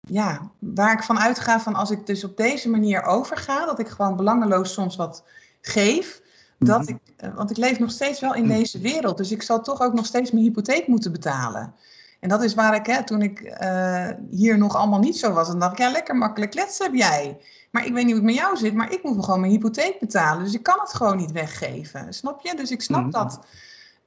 [0.00, 3.88] ja, waar ik van uitga van als ik dus op deze manier overga, dat ik
[3.88, 5.24] gewoon belangeloos soms wat
[5.60, 6.22] geef,
[6.58, 6.90] dat mhm.
[6.90, 8.56] ik, eh, want ik leef nog steeds wel in mhm.
[8.56, 9.16] deze wereld.
[9.16, 11.74] Dus ik zal toch ook nog steeds mijn hypotheek moeten betalen.
[12.20, 15.48] En dat is waar ik, hè, toen ik uh, hier nog allemaal niet zo was,
[15.48, 17.38] dan dacht ik, ja, lekker makkelijk kletsen heb jij.
[17.70, 20.00] Maar ik weet niet hoe het met jou zit, maar ik moet gewoon mijn hypotheek
[20.00, 20.44] betalen.
[20.44, 22.14] Dus ik kan het gewoon niet weggeven.
[22.14, 22.54] Snap je?
[22.56, 23.40] Dus ik snap mm dat.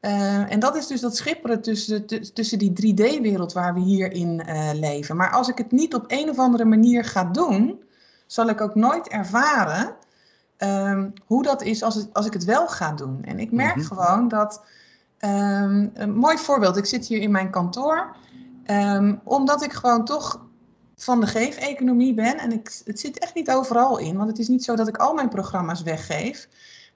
[0.02, 4.44] Uh, en dat is dus dat schipperen tussen, tussen die 3D-wereld waar we hier in
[4.48, 5.16] uh, leven.
[5.16, 7.84] Maar als ik het niet op een of andere manier ga doen,
[8.26, 9.96] zal ik ook nooit ervaren
[10.58, 13.24] um, hoe dat is als, het, als ik het wel ga doen.
[13.24, 13.98] En ik merk mm -hmm.
[13.98, 14.64] gewoon dat,
[15.26, 18.16] um, een mooi voorbeeld, ik zit hier in mijn kantoor,
[18.66, 20.48] um, omdat ik gewoon toch
[20.96, 22.38] van de geef-economie ben.
[22.38, 24.98] En ik, het zit echt niet overal in, want het is niet zo dat ik
[24.98, 26.48] al mijn programma's weggeef.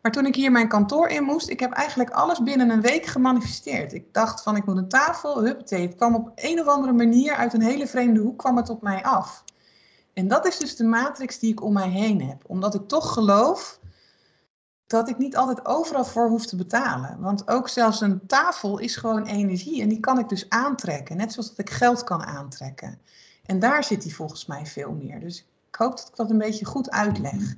[0.02, 3.06] Maar toen ik hier mijn kantoor in moest, ik heb eigenlijk alles binnen een week
[3.06, 3.94] gemanifesteerd.
[3.94, 5.82] Ik dacht van ik moet een tafel, huppatee.
[5.82, 8.82] Het kwam op een of andere manier uit een hele vreemde hoek, kwam het op
[8.82, 9.44] mij af.
[10.14, 12.44] En dat is dus de matrix die ik om mij heen heb.
[12.48, 13.80] Omdat ik toch geloof
[14.94, 17.18] dat ik niet altijd overal voor hoef te betalen.
[17.20, 21.18] Want ook zelfs een tafel is gewoon energie en die kan ik dus aantrekken.
[21.18, 23.00] Net zoals dat ik geld kan aantrekken.
[23.46, 25.20] En daar zit die volgens mij veel meer.
[25.20, 27.56] Dus ik hoop dat ik dat een beetje goed uitleg.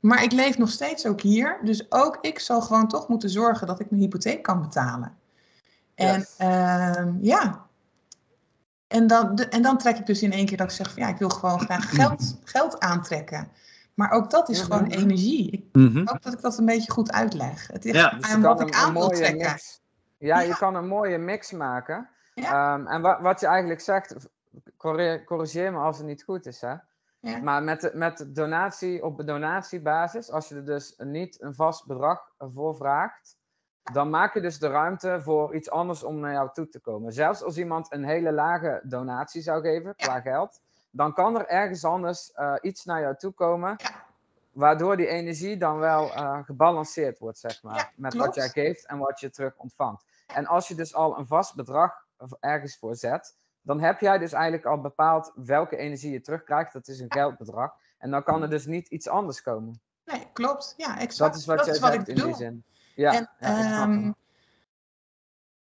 [0.00, 1.58] Maar ik leef nog steeds ook hier.
[1.62, 5.16] Dus ook ik zal gewoon toch moeten zorgen dat ik mijn hypotheek kan betalen.
[5.94, 6.34] En yes.
[6.38, 7.66] uh, ja,
[8.86, 11.08] en dan, en dan trek ik dus in één keer dat ik zeg van ja,
[11.08, 13.48] ik wil gewoon graag geld, geld aantrekken.
[13.98, 15.50] Maar ook dat is gewoon energie.
[15.50, 16.06] Ik mm -hmm.
[16.08, 17.66] hoop dat ik dat een beetje goed uitleg.
[17.66, 19.50] Het is ja, dus wat ik aan wil trekken.
[19.50, 19.80] Mix.
[20.18, 22.08] Ja, je kan een mooie mix maken.
[22.34, 22.74] Ja.
[22.74, 24.28] Um, en wat, wat je eigenlijk zegt,
[25.24, 26.74] corrigeer me als het niet goed is, hè?
[27.20, 27.38] Ja.
[27.42, 32.76] Maar met, met donatie op donatiebasis, als je er dus niet een vast bedrag voor
[32.76, 33.36] vraagt,
[33.92, 37.12] dan maak je dus de ruimte voor iets anders om naar jou toe te komen.
[37.12, 41.84] Zelfs als iemand een hele lage donatie zou geven qua geld, dan kan er ergens
[41.84, 43.76] anders uh, iets naar jou toe komen,
[44.52, 48.26] waardoor die energie dan wel uh, gebalanceerd wordt, zeg maar, ja, met klopt.
[48.26, 50.04] wat jij geeft en wat je terug ontvangt.
[50.26, 52.06] En als je dus al een vast bedrag
[52.40, 56.72] ergens voor zet, dan heb jij dus eigenlijk al bepaald welke energie je terugkrijgt.
[56.72, 57.72] Dat is een geldbedrag.
[57.98, 59.80] En dan kan er dus niet iets anders komen.
[60.04, 60.74] Nee, klopt.
[60.76, 61.32] Ja, exact.
[61.32, 62.64] Dat is wat, dat jij is wat zegt ik in die zin.
[62.94, 64.14] Ja, en, ja um,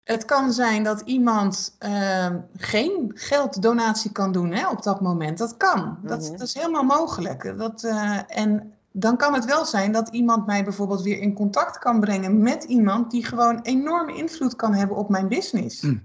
[0.05, 5.37] het kan zijn dat iemand uh, geen gelddonatie kan doen hè, op dat moment.
[5.37, 5.97] Dat kan.
[6.01, 6.37] Dat, mm -hmm.
[6.37, 7.57] dat is helemaal mogelijk.
[7.57, 11.77] Dat, uh, en dan kan het wel zijn dat iemand mij bijvoorbeeld weer in contact
[11.77, 15.81] kan brengen met iemand die gewoon enorme invloed kan hebben op mijn business.
[15.81, 15.97] Hm.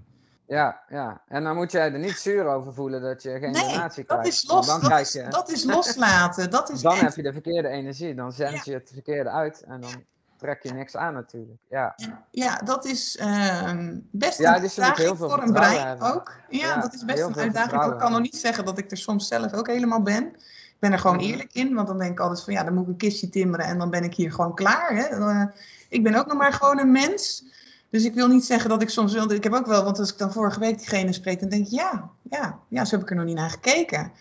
[0.47, 3.67] Ja, ja, en dan moet jij er niet zuur over voelen dat je geen nee,
[3.67, 4.23] relatie krijgt.
[4.23, 6.49] Dat is, los, dan dat, is, je, dat is loslaten.
[6.49, 9.81] Dat is dan heb je de verkeerde energie, dan zend je het verkeerde uit en
[9.81, 10.05] dan
[10.41, 11.59] trek je niks aan natuurlijk.
[11.69, 11.95] Ja,
[12.31, 16.33] ja dat is uh, best ja, een uitdaging voor een brein ook.
[16.49, 17.91] Ja, dat is best een uitdaging.
[17.91, 20.23] Ik kan nog niet zeggen dat ik er soms zelf ook helemaal ben.
[20.25, 21.25] Ik ben er gewoon mhm.
[21.25, 23.65] eerlijk in, want dan denk ik altijd van ja, dan moet ik een kistje timmeren
[23.65, 24.95] en dan ben ik hier gewoon klaar.
[24.95, 25.03] Hè.
[25.03, 25.43] Eh,
[25.89, 27.43] ik ben ook nog maar gewoon een mens.
[27.89, 29.31] Dus ik wil niet zeggen dat ik soms wil.
[29.31, 31.71] Ik heb ook wel, want als ik dan vorige week diegene spreek, dan denk ik
[31.71, 34.11] ja, ja, ja, zo heb ik er nog niet naar gekeken.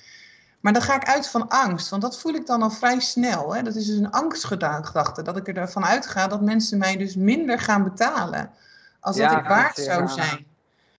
[0.60, 3.54] Maar dan ga ik uit van angst, want dat voel ik dan al vrij snel.
[3.54, 3.62] Hè?
[3.62, 7.84] Dat is dus een angstgedachte, dat ik ervan uitga dat mensen mij dus minder gaan
[7.84, 8.50] betalen.
[9.00, 10.46] Als dat ik waard zou zijn.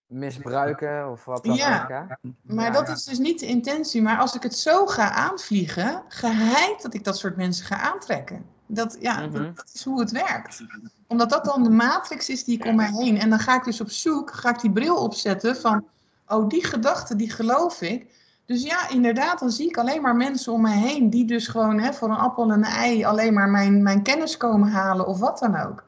[0.07, 2.31] Misbruiken of wat dan ja, ook.
[2.41, 4.01] Maar dat is dus niet de intentie.
[4.01, 8.45] Maar als ik het zo ga aanvliegen, geheid dat ik dat soort mensen ga aantrekken.
[8.65, 9.53] Dat, ja, mhm.
[9.53, 10.65] dat, is hoe het werkt.
[11.07, 13.19] Omdat dat dan de matrix is die ik om mij heen.
[13.19, 15.87] En dan ga ik dus op zoek, ga ik die bril opzetten van,
[16.27, 18.13] oh die gedachte, die geloof ik.
[18.51, 21.79] Dus ja, inderdaad, dan zie ik alleen maar mensen om mij heen die dus gewoon
[21.79, 25.19] hè, voor een appel en een ei alleen maar mijn, mijn kennis komen halen of
[25.19, 25.83] wat dan ook.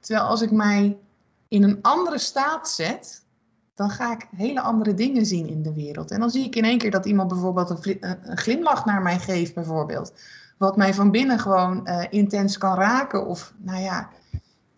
[0.00, 0.96] Terwijl als ik mij
[1.48, 3.22] in een andere staat zet,
[3.74, 6.10] dan ga ik hele andere dingen zien in de wereld.
[6.10, 9.18] En dan zie ik in één keer dat iemand bijvoorbeeld een, een glimlach naar mij
[9.18, 10.12] geeft, bijvoorbeeld.
[10.58, 13.26] Wat mij van binnen gewoon uh, intens kan raken.
[13.26, 14.08] Of nou ja,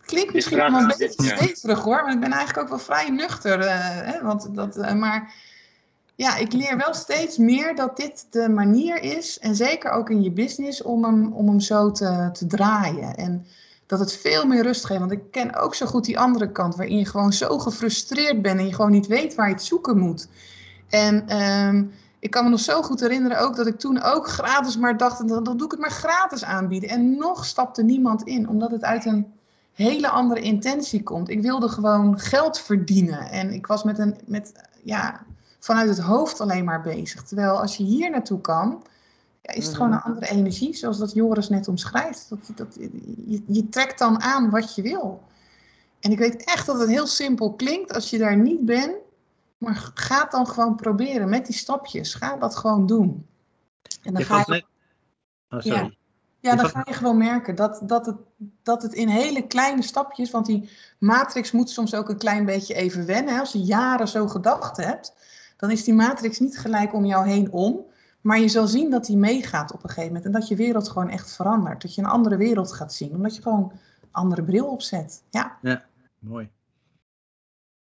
[0.01, 3.59] klinkt misschien wel een beetje steverig hoor, maar ik ben eigenlijk ook wel vrij nuchter.
[3.59, 5.33] Uh, hè, want dat, uh, maar
[6.19, 10.23] ja, ik leer wel steeds meer dat dit de manier is, en zeker ook in
[10.23, 13.17] je business, om hem, om hem zo te, te draaien.
[13.17, 13.47] En
[13.87, 15.01] dat het veel meer rust geeft.
[15.01, 18.59] Want ik ken ook zo goed die andere kant, waarin je gewoon zo gefrustreerd bent
[18.59, 20.29] en je gewoon niet weet waar je het zoeken moet.
[20.89, 21.85] En ehm,
[22.19, 25.29] ik kan me nog zo goed herinneren ook dat ik toen ook gratis maar dacht,
[25.29, 26.89] dan, dan doe ik het maar gratis aanbieden.
[26.89, 29.33] En nog stapte niemand in, omdat het uit een
[29.73, 31.29] hele andere intentie komt.
[31.29, 33.31] Ik wilde gewoon geld verdienen.
[33.31, 34.53] En ik was met een, met,
[34.83, 35.27] ja,
[35.69, 37.23] vanuit het hoofd alleen maar bezig.
[37.23, 38.85] Terwijl als je hier naartoe kan,
[39.43, 40.09] ja, is het gewoon een mhm.
[40.09, 42.29] andere energie, zoals dat Joris net omschrijft.
[42.29, 42.77] Dat, dat,
[43.27, 45.23] je, je trekt dan aan wat je wil.
[46.01, 48.97] En ik weet echt dat het heel simpel klinkt als je daar niet bent.
[49.59, 52.15] Maar ga het dan gewoon proberen met die stapjes.
[52.15, 53.27] Ga dat gewoon doen.
[54.03, 54.45] En dan ga je.
[54.53, 54.65] Net...
[55.49, 55.83] Oh, sorry.
[55.83, 55.91] Ja.
[56.41, 58.17] Ja, dan ga je gewoon merken dat, dat, het,
[58.63, 62.75] dat het in hele kleine stapjes, want die matrix moet soms ook een klein beetje
[62.75, 63.41] even wennen.
[63.41, 65.15] Als je jaren zo gedacht hebt,
[65.59, 67.87] dan is die matrix niet gelijk om jou heen om.
[68.21, 70.25] Maar je zal zien dat die meegaat op een gegeven moment.
[70.25, 71.83] En dat je wereld gewoon echt verandert.
[71.83, 73.13] Dat je een andere wereld gaat zien.
[73.13, 75.23] Omdat je gewoon een andere bril opzet.
[75.31, 75.85] Ja, ja
[76.19, 76.49] mooi.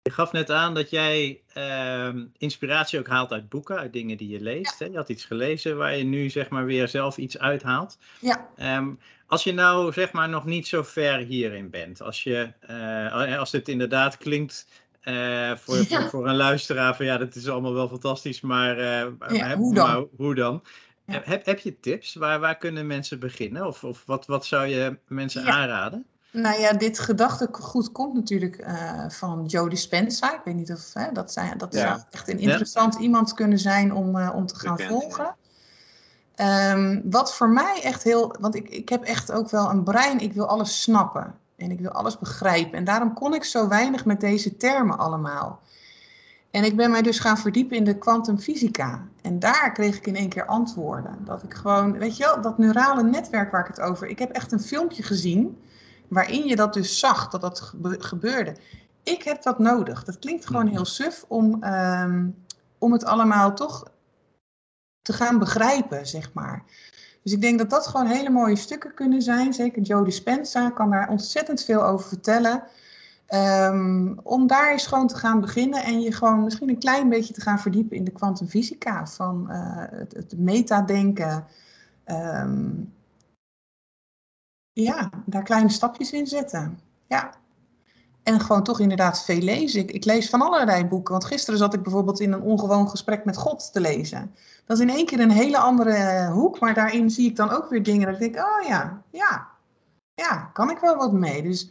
[0.02, 4.30] Je gaf net aan dat jij ehm, inspiratie ook haalt uit boeken, uit dingen die
[4.30, 4.80] je leest.
[4.80, 4.86] Hè?
[4.86, 7.98] Je had iets gelezen waar je nu zeg maar weer zelf iets uithaalt.
[8.22, 8.50] Ja.
[8.56, 8.94] Ehm,
[9.28, 13.52] als je nou zeg maar nog niet zo ver hierin bent, als, je, uh, als
[13.52, 14.68] het inderdaad klinkt
[15.06, 19.56] uh, voor, voor, voor, een luisteraar van ja, dat is allemaal wel fantastisch, maar, uh,
[19.56, 20.08] hoe dan?
[20.18, 20.64] hoe dan?
[21.06, 22.16] Heb, heb je tips?
[22.16, 23.66] Waar, waar kunnen mensen beginnen?
[23.68, 26.06] Of, of wat, wat zou je mensen aanraden?
[26.32, 30.34] Nou ja, dit gedachtegoed komt natuurlijk uh, van Joe Dispenza.
[30.34, 33.94] Ik weet niet of hè, dat, zijn, dat zou echt een interessant iemand kunnen zijn
[33.94, 35.36] om, om te gaan volgen.
[36.36, 40.20] Um, wat voor mij echt heel, want ik, ik heb echt ook wel een brein,
[40.20, 41.36] ik wil alles snappen.
[41.56, 42.78] En ik wil alles begrijpen.
[42.78, 45.62] En daarom kon ik zo weinig met deze termen allemaal.
[46.52, 49.08] En ik ben mij dus gaan verdiepen in de kwantumfysica.
[49.22, 51.18] En daar kreeg ik in één keer antwoorden.
[51.26, 54.08] Dat ik gewoon, weet je wel, dat neurale netwerk waar ik het over.
[54.08, 55.58] Ik heb echt een filmpje gezien
[56.08, 58.56] waarin je dat dus zag, dat dat gebeurde.
[59.04, 60.04] Ik heb dat nodig.
[60.04, 62.36] Dat klinkt gewoon heel suf om, um,
[62.78, 63.84] om het allemaal toch
[65.02, 66.64] te gaan begrijpen, zeg maar.
[67.26, 69.54] Dus ik denk dat dat gewoon hele mooie stukken kunnen zijn.
[69.54, 72.64] Zeker Joe Dispenza kan daar ontzettend veel over vertellen.
[73.30, 77.34] Um, om daar eens gewoon te gaan beginnen en je gewoon misschien een klein beetje
[77.34, 79.08] te gaan verdiepen in de kwantumfysica.
[79.08, 81.46] Van uh, het, het metadenken.
[82.06, 82.94] Um,
[84.74, 86.80] ja, daar kleine stapjes in zetten.
[87.08, 87.34] Ja.
[88.26, 89.80] En gewoon toch inderdaad veel lezen.
[89.80, 91.12] Ik, ik, lees van allerlei boeken.
[91.12, 94.36] Want gisteren zat ik bijvoorbeeld in een ongewoon gesprek met God te lezen.
[94.66, 96.60] Dat is in één keer een hele andere hoek.
[96.60, 99.48] Maar daarin zie ik dan ook weer dingen dat ik denk, oh ja, ja,
[100.14, 101.44] ja, kan ik wel wat mee.
[101.44, 101.70] Dus,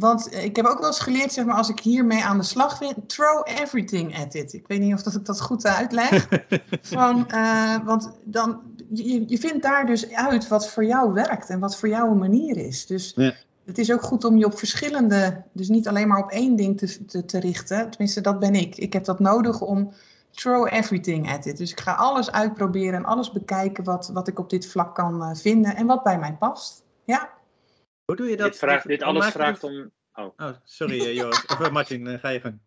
[0.00, 2.78] want ik heb ook wel eens geleerd, zeg maar, als ik hiermee aan de slag
[2.78, 4.52] ben, throw everything at it.
[4.52, 6.28] Ik weet niet of dat ik dat goed uitleg.
[6.82, 11.60] Van, uh, want dan, je, je vindt daar dus uit wat voor jou werkt en
[11.60, 12.86] wat voor jou een manier is.
[12.86, 13.34] Dus ja
[13.64, 16.78] het is ook goed om je op verschillende, dus niet alleen maar op één ding
[16.78, 17.90] te, te, te, richten.
[17.90, 18.76] Tenminste, dat ben ik.
[18.76, 19.92] Ik heb dat nodig om
[20.30, 21.56] throw everything at it.
[21.56, 25.22] Dus ik ga alles uitproberen en alles bekijken wat, wat ik op dit vlak kan
[25.22, 26.84] uh, vinden en wat bij mij past.
[27.04, 27.32] Ja.
[28.04, 28.46] Hoe doe je dat?
[28.46, 29.90] Dit, vraagt, dit alles vraagt om...
[30.14, 31.46] Oh, oh sorry uh, Joris.
[31.60, 32.58] of Martin, ga je gang.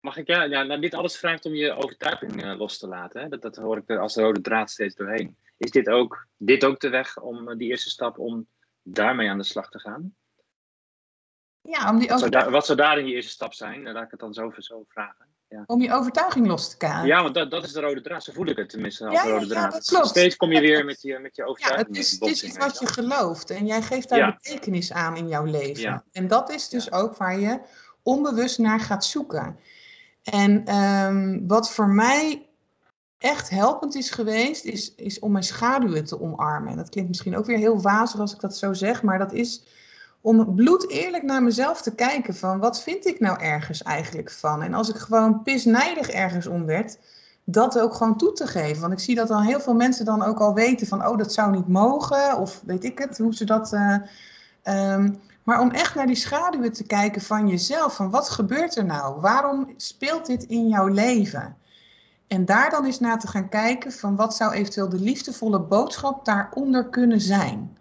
[0.00, 0.26] Mag ik?
[0.26, 3.20] Ja, ja nou, dit alles vraagt om je overtuiging los te laten.
[3.20, 3.28] Hè?
[3.28, 5.36] Dat, dat hoor ik er als de rode draad steeds doorheen.
[5.56, 8.46] Is dit ook, dit ook de weg om die eerste stap om
[8.82, 10.14] daarmee aan de slag te gaan?
[11.62, 13.92] Ja, om die wat, zou daar, wat zou daarin je eerste stap zijn?
[13.92, 15.26] Laat ik het dan zo, zo vragen.
[15.48, 15.62] Ja.
[15.66, 17.06] Om je overtuiging los te krijgen.
[17.06, 18.24] Ja, want dat, dat is de rode draad.
[18.24, 19.72] Zo voel ik het tenminste als ja, rode draad.
[19.72, 20.06] Ja, dat klopt.
[20.06, 21.86] Steeds kom je weer met je, met je overtuiging.
[21.86, 23.50] Ja, het is, het is iets wat je gelooft.
[23.50, 26.04] En jij geeft daar betekenis aan in jouw leven.
[26.12, 27.60] En dat is dus ook waar je
[28.02, 29.58] onbewust naar gaat zoeken.
[30.22, 32.48] En um, wat voor mij
[33.18, 36.70] echt helpend is geweest, is, is om mijn schaduwen te omarmen.
[36.70, 39.32] En dat klinkt misschien ook weer heel wazig als ik dat zo zeg, maar dat
[39.32, 39.64] is
[40.20, 44.62] om bloed eerlijk naar mezelf te kijken van wat vind ik nou ergens eigenlijk van.
[44.62, 46.98] En als ik gewoon pisnijdig ergens om werd,
[47.44, 48.80] dat ook gewoon toe te geven.
[48.80, 51.32] Want ik zie dat dan heel veel mensen dan ook al weten van oh dat
[51.32, 53.72] zou niet mogen of weet ik het, hoe ze dat...
[53.72, 53.96] Uh,
[54.64, 58.84] um, maar om echt naar die schaduwen te kijken van jezelf, van wat gebeurt er
[58.84, 59.20] nou?
[59.20, 61.56] Waarom speelt dit in jouw leven?
[62.26, 66.24] En daar dan eens naar te gaan kijken van wat zou eventueel de liefdevolle boodschap
[66.24, 67.76] daaronder kunnen zijn.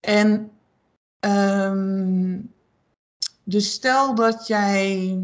[0.00, 0.50] En
[1.24, 2.52] um,
[3.44, 5.18] dus stel dat jij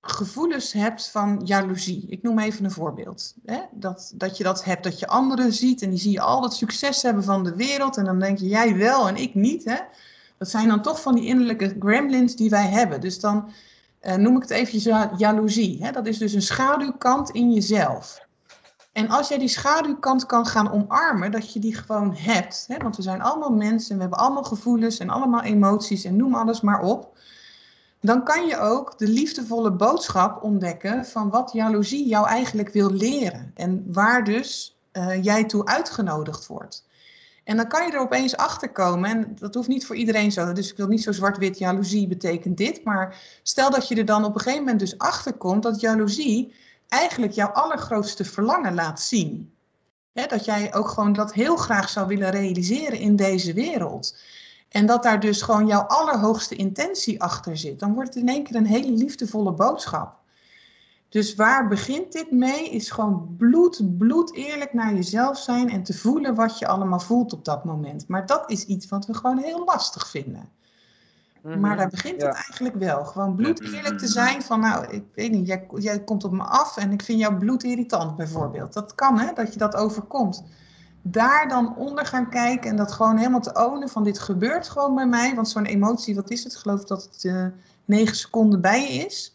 [0.00, 2.04] gevoelens hebt van jaloezie.
[2.08, 3.34] Ik noem even een voorbeeld.
[3.44, 3.60] Hè?
[3.70, 6.52] Dat, dat je dat hebt, dat je anderen ziet en die zie je al het
[6.52, 7.96] succes hebben van de wereld.
[7.96, 9.64] En dan denk je, jij wel en ik niet.
[9.64, 9.76] Hè?
[10.38, 13.00] Dat zijn dan toch van die innerlijke gremlins die wij hebben.
[13.00, 13.50] Dus dan
[14.02, 14.84] uh, noem ik het eventjes
[15.16, 15.84] jaloezie.
[15.84, 15.90] Hè?
[15.90, 18.26] Dat is dus een schaduwkant in jezelf.
[18.92, 22.64] En als jij die schaduwkant kan gaan omarmen, dat je die gewoon hebt.
[22.68, 22.76] Hè?
[22.76, 26.34] Want we zijn allemaal mensen en we hebben allemaal gevoelens en allemaal emoties en noem
[26.34, 27.12] alles maar op
[28.02, 33.50] dan kan je ook de liefdevolle boodschap ontdekken van wat jaloezie jou eigenlijk wil leren.
[33.54, 36.86] En waar dus uh, jij toe uitgenodigd wordt.
[37.44, 39.10] En dan kan je er opeens achter komen.
[39.10, 40.52] En dat hoeft niet voor iedereen zo.
[40.52, 42.84] Dus ik wil niet zo zwart-wit jaloezie betekent dit.
[42.84, 46.54] Maar stel dat je er dan op een gegeven moment dus achter komt dat jaloezie
[46.92, 49.54] eigenlijk jouw allergrootste verlangen laat zien.
[50.12, 54.16] dat jij ook gewoon dat heel graag zou willen realiseren in deze wereld.
[54.68, 57.80] En dat daar dus gewoon jouw allerhoogste intentie achter zit.
[57.80, 60.14] Dan wordt het in één keer een hele liefdevolle boodschap.
[61.08, 62.70] Dus waar begint dit mee?
[62.70, 67.32] Is gewoon bloed, bloed eerlijk naar jezelf zijn en te voelen wat je allemaal voelt
[67.32, 68.08] op dat moment.
[68.08, 70.48] Maar dat is iets wat we gewoon heel lastig vinden.
[71.42, 71.76] Maar mhm.
[71.76, 73.04] daar begint het eigenlijk wel.
[73.04, 76.42] Gewoon bloed eerlijk te zijn van, nou, ik weet niet, jij, jij komt op me
[76.42, 78.72] af en ik vind jouw bloed irritant bijvoorbeeld.
[78.72, 80.44] Dat kan hè, dat je dat overkomt
[81.02, 84.94] daar dan onder gaan kijken en dat gewoon helemaal te ownen van dit gebeurt gewoon
[84.94, 85.34] bij mij.
[85.34, 86.52] Want zo'n emotie, wat is het?
[86.52, 87.46] Ik geloof dat het uh,
[87.84, 89.34] negen seconden bij je is.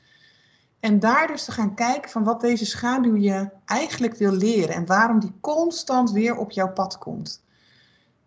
[0.80, 4.86] En daar dus te gaan kijken van wat deze schaduw je eigenlijk wil leren en
[4.86, 7.43] waarom die constant weer op jouw pad komt.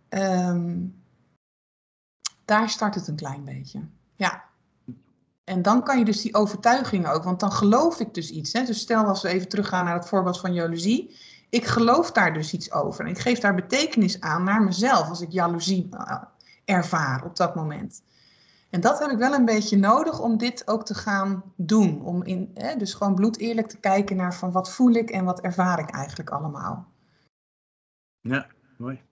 [0.08, 0.76] Ehm,
[2.50, 3.80] daar start het een klein beetje.
[4.14, 4.44] Ja.
[5.44, 8.52] En dan kan je dus die overtuiging ook, want dan geloof ik dus iets.
[8.52, 8.64] Hè?
[8.64, 11.14] Dus stel als we even teruggaan naar het voorbeeld van jaloezie
[11.50, 13.04] ik geloof daar dus iets over.
[13.04, 16.22] En ik geef daar betekenis aan naar mezelf als ik jaloezie uh,
[16.64, 18.02] ervaar op dat moment.
[18.70, 22.02] En dat heb ik wel een beetje nodig om dit ook te gaan doen.
[22.02, 25.24] Om in, hè, dus gewoon bloed eerlijk te kijken naar van wat voel ik en
[25.24, 26.88] wat ervaar ik eigenlijk allemaal.
[28.20, 28.46] Ja,
[28.76, 29.02] mooi.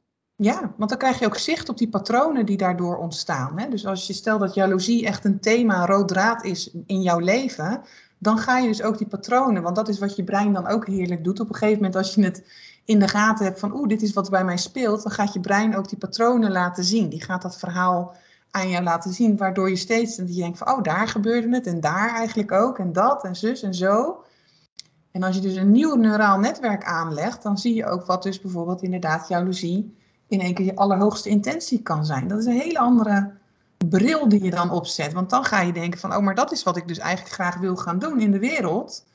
[0.41, 3.59] Ja, want dan krijg je ook zicht op die patronen die daardoor ontstaan.
[3.59, 3.69] Hè?
[3.69, 7.81] Dus als je stelt dat jaloezie echt een thema, rood draad is in jouw leven,
[8.19, 10.87] dan ga je dus ook die patronen, want dat is wat je brein dan ook
[10.87, 11.41] heerlijk doet.
[11.41, 12.45] Op een gegeven moment als je het
[12.85, 15.41] in de gaten hebt van oeh, dit is wat bij mij speelt, dan gaat je
[15.41, 17.09] brein ook die patronen laten zien.
[17.09, 18.17] Die gaat dat verhaal
[18.51, 22.15] aan jou laten zien, waardoor je steeds denkt van oh, daar gebeurde het en daar
[22.15, 24.25] eigenlijk ook en dat en zus en zo.
[25.11, 28.41] En als je dus een nieuw neuraal netwerk aanlegt, dan zie je ook wat dus
[28.41, 29.97] bijvoorbeeld inderdaad jaloezie
[30.29, 32.29] in één keer je allerhoogste intentie kan zijn.
[32.29, 33.33] Dat is een hele andere
[33.89, 35.13] bril die je dan opzet.
[35.13, 37.57] Want dan ga je denken van, oh, maar dat is wat ik dus eigenlijk graag
[37.57, 39.07] wil gaan doen in de wereld.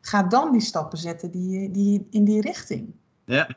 [0.00, 2.94] Ga dan die stappen zetten die, die, in die richting.
[3.24, 3.48] Ja.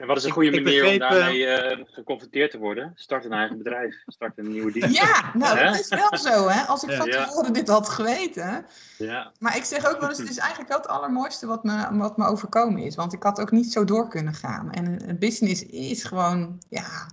[0.00, 2.92] En wat is een goede manier om daarmee uh, geconfronteerd te worden?
[2.94, 4.96] Start een eigen bedrijf, start een nieuwe dienst.
[4.96, 6.60] Ja, nou dat is wel zo hè.
[6.62, 8.66] Als ik van tevoren dit had geweten.
[8.98, 9.32] Ja.
[9.38, 12.16] Maar ik zeg ook wel eens, het is eigenlijk wel het allermooiste wat me, wat
[12.16, 12.94] me overkomen is.
[12.94, 14.72] Want ik had ook niet zo door kunnen gaan.
[14.72, 17.06] En een business is gewoon, ja,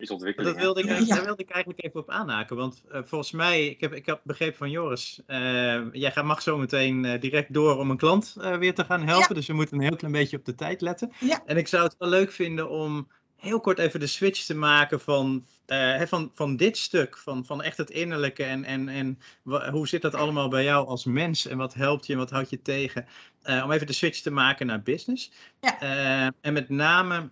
[0.00, 0.52] is ontwikkeling.
[0.52, 2.56] Dat wilde ik, Daar wilde ik eigenlijk even op aanhaken.
[2.56, 6.58] Want uh, volgens mij, ik heb, ik heb begrepen van Joris, uh, jij mag zo
[6.58, 9.34] meteen uh, direct door om een klant weer te gaan helpen.
[9.34, 11.12] Dus we moeten een heel klein beetje op de tijd letten.
[11.46, 13.08] En ik zou het wel leuk vinden om
[13.40, 17.62] heel kort even de switch te maken van, uh, van, van dit stuk, van, van
[17.62, 19.18] echt het innerlijke en, en, en
[19.70, 22.50] hoe zit dat allemaal bij jou als mens en wat helpt je en wat houdt
[22.50, 23.06] je tegen,
[23.44, 25.32] uh, om even de switch te maken naar business.
[25.60, 25.82] Ja.
[25.82, 27.30] Uh, en met name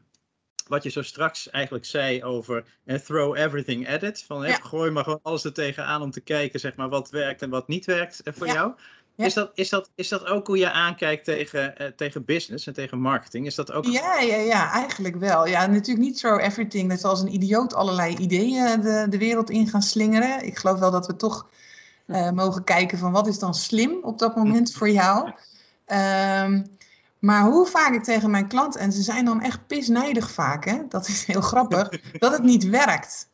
[0.69, 2.65] wat je zo straks eigenlijk zei over
[3.05, 4.55] throw everything at it, van ja.
[4.55, 7.69] gooi maar gewoon alles er tegenaan om te kijken zeg maar, wat werkt en wat
[7.69, 8.53] niet werkt voor ja.
[8.53, 8.73] jou.
[9.17, 12.73] Is, dat, is, dat, is dat ook hoe je aankijkt tegen, uh, tegen business en
[12.73, 13.47] tegen marketing?
[13.47, 13.85] Is dat ook...
[13.85, 15.47] Ja, ja, ja, eigenlijk wel.
[15.47, 19.69] Ja, natuurlijk niet zo everything, dat als een idioot allerlei ideeën de, de wereld in
[19.69, 20.47] gaan slingeren.
[20.47, 21.49] Ik geloof wel dat we toch
[22.07, 25.33] uh, mogen kijken van wat is dan slim op dat moment voor jou.
[25.87, 26.78] Um,
[27.19, 30.79] maar hoe vaak ik tegen mijn klant, en ze zijn dan echt pisnijdig vaak, hè?
[30.89, 31.89] dat is heel grappig,
[32.19, 33.29] dat het niet werkt.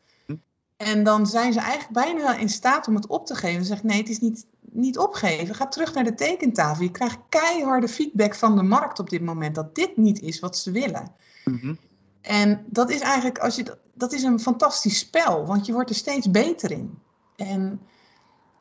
[0.77, 3.61] En dan zijn ze eigenlijk bijna in staat om het op te geven.
[3.61, 5.55] Ze zeggen nee, het is niet, niet opgeven.
[5.55, 6.83] Ga terug naar de tekentafel.
[6.83, 10.57] Je krijgt keiharde feedback van de markt op dit moment dat dit niet is wat
[10.57, 11.11] ze willen.
[11.45, 11.73] Mhm.
[12.21, 15.95] En dat is eigenlijk, als je, dat is een fantastisch spel, want je wordt er
[15.95, 16.99] steeds beter in.
[17.35, 17.81] En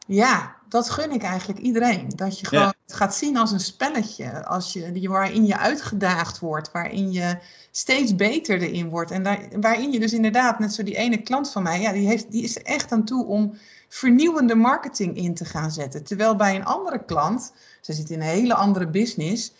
[0.07, 2.09] ja, dat gun ik eigenlijk iedereen.
[2.17, 4.47] Dat je gewoon het gaat zien als een spelletje.
[4.47, 7.39] Als je, waarin je uitgedaagd wordt, waarin je
[7.71, 9.11] steeds beter erin wordt.
[9.11, 12.07] En daar, waarin je dus inderdaad, net zo die ene klant van mij, ja, die,
[12.07, 13.55] heeft, die is er echt aan toe om
[13.89, 16.05] vernieuwende marketing in te gaan zetten.
[16.05, 19.53] Terwijl bij een andere klant, ze zit in een hele andere business,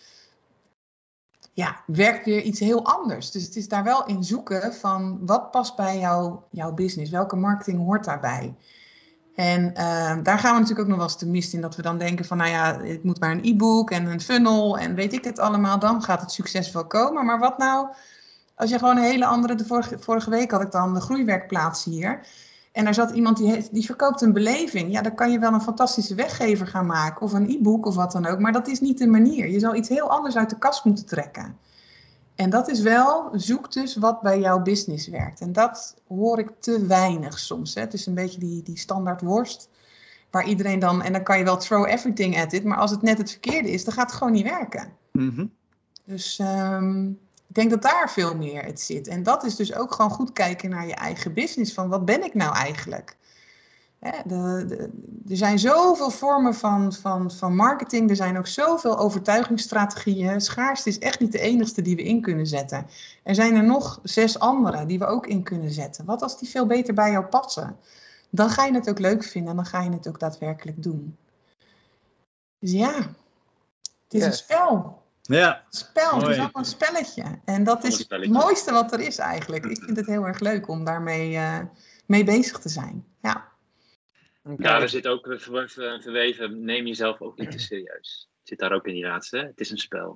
[1.53, 3.31] ja, werkt weer iets heel anders.
[3.31, 7.35] Dus het is daar wel in zoeken van wat past bij jou, jouw business, welke
[7.35, 8.55] marketing hoort daarbij.
[9.35, 11.61] En uh, daar gaan we natuurlijk ook nog wel eens te mist in.
[11.61, 14.77] Dat we dan denken van, nou ja, ik moet maar een e-book en een funnel
[14.77, 15.79] en weet ik het allemaal.
[15.79, 17.25] Dan gaat het succes wel komen.
[17.25, 17.87] Maar wat nou
[18.55, 19.55] als je gewoon een hele andere...
[19.55, 19.65] De
[19.99, 22.19] vorige, week had ik dan de groeiwerkplaats hier.
[22.71, 24.91] En daar zat iemand die, die verkoopt een beleving.
[24.91, 27.21] Ja, dan kan je wel een fantastische weggever gaan maken.
[27.21, 28.39] Of een e-book of wat dan ook.
[28.39, 29.47] Maar dat is niet de manier.
[29.47, 31.57] Je zal iets heel anders uit de kast moeten trekken.
[32.35, 35.41] En dat is wel, zoek dus wat bij jouw business werkt.
[35.41, 37.75] En dat hoor ik te weinig soms.
[37.75, 37.81] Hè.
[37.81, 39.69] Het is een beetje die, die standaard worst.
[40.31, 42.63] Waar iedereen dan, en dan kan je wel throw everything at it.
[42.63, 44.93] Maar als het net het verkeerde is, dan gaat het gewoon niet werken.
[45.11, 45.51] Mm
[46.03, 49.07] Dus um, ik denk dat daar veel meer het zit.
[49.07, 51.73] En dat is dus ook gewoon goed kijken naar je eigen business.
[51.73, 53.17] Van wat ben ik nou eigenlijk?
[54.25, 54.89] De, de,
[55.27, 58.09] er zijn zoveel vormen van, van, van marketing.
[58.09, 60.41] Er zijn ook zoveel overtuigingsstrategieën.
[60.41, 62.87] Schaarste is echt niet de enigste die we in kunnen zetten.
[63.23, 66.05] Er zijn er nog zes andere die we ook in kunnen zetten.
[66.05, 67.77] Wat als die veel beter bij jou passen?
[68.29, 71.17] Dan ga je het ook leuk vinden en dan ga je het ook daadwerkelijk doen.
[72.59, 72.93] Dus ja,
[74.03, 75.03] het is een spel.
[75.21, 75.63] Ja.
[75.69, 77.23] Spel, het is allemaal een spelletje.
[77.45, 79.65] En dat is het mooiste wat er is eigenlijk.
[79.65, 81.59] Ik vind het heel erg leuk om daarmee uh,
[82.05, 83.05] mee bezig te zijn.
[83.21, 83.53] Ja.
[84.57, 88.29] Ja, er zit ook verweven, neem jezelf ook niet te serieus.
[88.39, 89.45] Het zit daar ook in die laatste, hè?
[89.45, 90.15] het is een spel.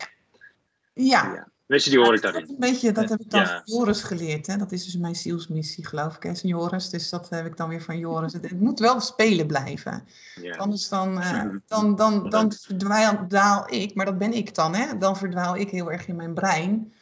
[0.94, 1.34] Ja.
[1.34, 1.52] ja.
[1.70, 2.42] Weet je, die hoor ik daarin.
[2.42, 4.48] Dat, een beetje, dat heb ik dan van Joris geleerd.
[4.48, 4.58] Hè?
[4.58, 6.90] Dat is dus mijn zielsmissie, geloof ik, hè, Joris.
[6.90, 8.34] Dus dat heb ik dan weer van Joris.
[8.34, 10.08] Het, moet wel spelen blijven.
[10.42, 10.56] Ja.
[10.56, 14.98] Anders dan, uh, dan, dan, dan verdwaal ik, maar dat ben ik dan, hè?
[14.98, 16.94] Dan verdwaal ik heel erg in mijn brein.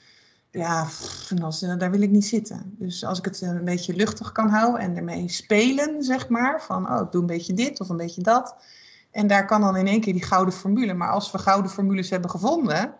[0.58, 1.28] Ja, pff,
[1.60, 2.76] daar wil ik niet zitten.
[2.78, 6.62] Dus als ik het een beetje luchtig kan houden en ermee spelen, zeg maar.
[6.62, 8.56] Van, oh, ik doe een beetje dit of een beetje dat.
[9.12, 10.94] En daar kan dan in één keer die gouden formule.
[10.94, 12.96] Maar als we gouden formules hebben gevonden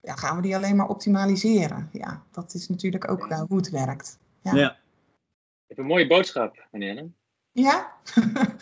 [0.00, 1.88] ja, gaan we die alleen maar optimaliseren.
[1.92, 4.18] Ja, dat is natuurlijk ook uh, hoe het werkt.
[4.42, 4.54] Ja.
[4.54, 4.70] ja.
[4.70, 7.10] Ik heb een mooie boodschap, meneer.
[7.58, 7.92] Ja?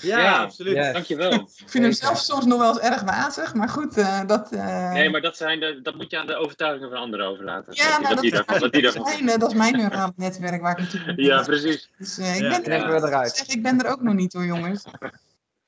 [0.01, 0.93] ja, ja, absoluut.
[0.93, 1.33] Dankjewel.
[1.33, 4.53] ik vind hem zelf soms nog wel eens erg wazig, maar goed, uh, dat...
[4.53, 4.93] Uh...
[4.93, 7.75] Nee, maar dat, zijn de, dat moet je aan de overtuigingen van anderen overlaten.
[7.75, 11.21] Ja, dat, nou, dat, dat, is mijn, dat is mijn neurale netwerk waar ik natuurlijk...
[11.21, 11.91] Ja, precies.
[11.99, 13.37] Dus uh, ik, ben er, eruit.
[13.37, 14.85] Zeg, ik ben er ook nog niet hoor, jongens.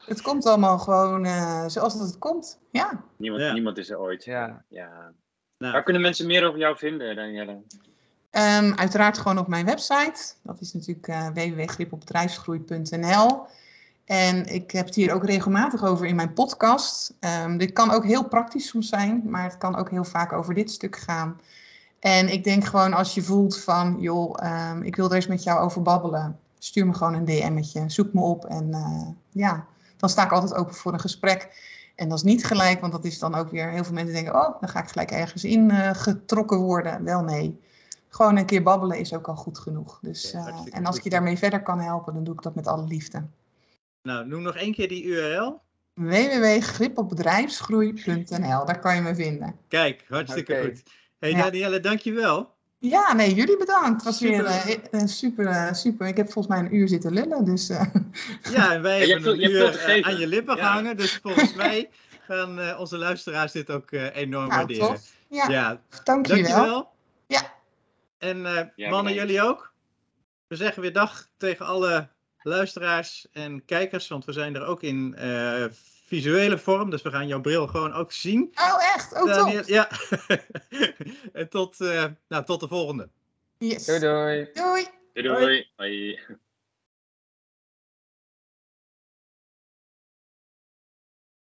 [0.04, 1.26] Het komt allemaal gewoon
[1.70, 3.04] zoals het komt, ja.
[3.16, 4.24] Niemand, niemand is er ooit.
[4.24, 4.64] Ja.
[4.68, 5.12] ja.
[5.58, 5.72] Nou.
[5.72, 7.62] Waar kunnen mensen meer over jou vinden, Danielle?
[8.30, 10.34] Um, uiteraard gewoon op mijn website.
[10.42, 13.46] Dat is natuurlijk uh, www.gripopbedrijfsgroei.nl.
[14.04, 17.14] En ik heb het hier ook regelmatig over in mijn podcast.
[17.44, 20.54] Um, dit kan ook heel praktisch soms zijn, maar het kan ook heel vaak over
[20.54, 21.40] dit stuk gaan.
[22.00, 24.34] En ik denk gewoon als je voelt van, joh,
[24.70, 26.38] um, ik wil er eens met jou over babbelen.
[26.58, 29.66] Stuur me gewoon een DM'tje, zoek me op en uh, ja,
[29.96, 31.66] dan sta ik altijd open voor een gesprek.
[31.94, 34.34] En dat is niet gelijk, want dat is dan ook weer heel veel mensen denken:
[34.34, 37.04] oh, dan ga ik gelijk ergens in uh, getrokken worden.
[37.04, 37.60] Wel nee.
[38.08, 39.98] Gewoon een keer babbelen is ook al goed genoeg.
[40.02, 42.66] Dus, uh, en als ik je daarmee verder kan helpen, dan doe ik dat met
[42.66, 43.26] alle liefde.
[44.02, 45.60] Nou, noem nog één keer die URL
[45.98, 48.64] www.gripopbedrijfsgroei.nl.
[48.64, 49.54] Daar kan je me vinden.
[49.68, 50.64] Kijk, hartstikke okay.
[50.64, 50.82] goed.
[51.18, 51.42] Hey ja.
[51.42, 52.56] Danielle, dankjewel.
[52.78, 53.94] Ja, nee, jullie bedankt.
[53.94, 54.62] Het was super.
[54.64, 56.06] weer uh, super, super.
[56.06, 57.44] Ik heb volgens mij een uur zitten lullen.
[57.44, 57.82] Dus, uh.
[58.54, 60.66] Ja, en wij hebben een uur aan je lippen ja.
[60.66, 60.96] gehangen.
[60.96, 61.90] Dus volgens mij
[62.20, 64.98] gaan onze luisteraars dit ook enorm nou, waarderen.
[65.28, 65.80] Ja, ja.
[66.04, 66.90] dank je wel.
[67.26, 67.56] Ja.
[68.18, 68.38] En
[68.76, 69.72] uh, mannen, jullie ook.
[70.46, 72.08] We zeggen weer dag tegen alle
[72.42, 75.64] luisteraars en kijkers, want we zijn er ook in uh,
[76.06, 76.90] visuele vorm.
[76.90, 78.52] Dus we gaan jouw bril gewoon ook zien.
[78.54, 79.12] Oh, echt?
[79.14, 79.90] Oh, Daniel, Ja.
[81.32, 83.08] en tot, uh, nou, tot de volgende.
[83.58, 83.84] Yes.
[83.84, 84.48] Doei doei.
[84.52, 84.86] Doei.
[85.12, 85.70] Doei doei.
[85.76, 86.20] Hoi.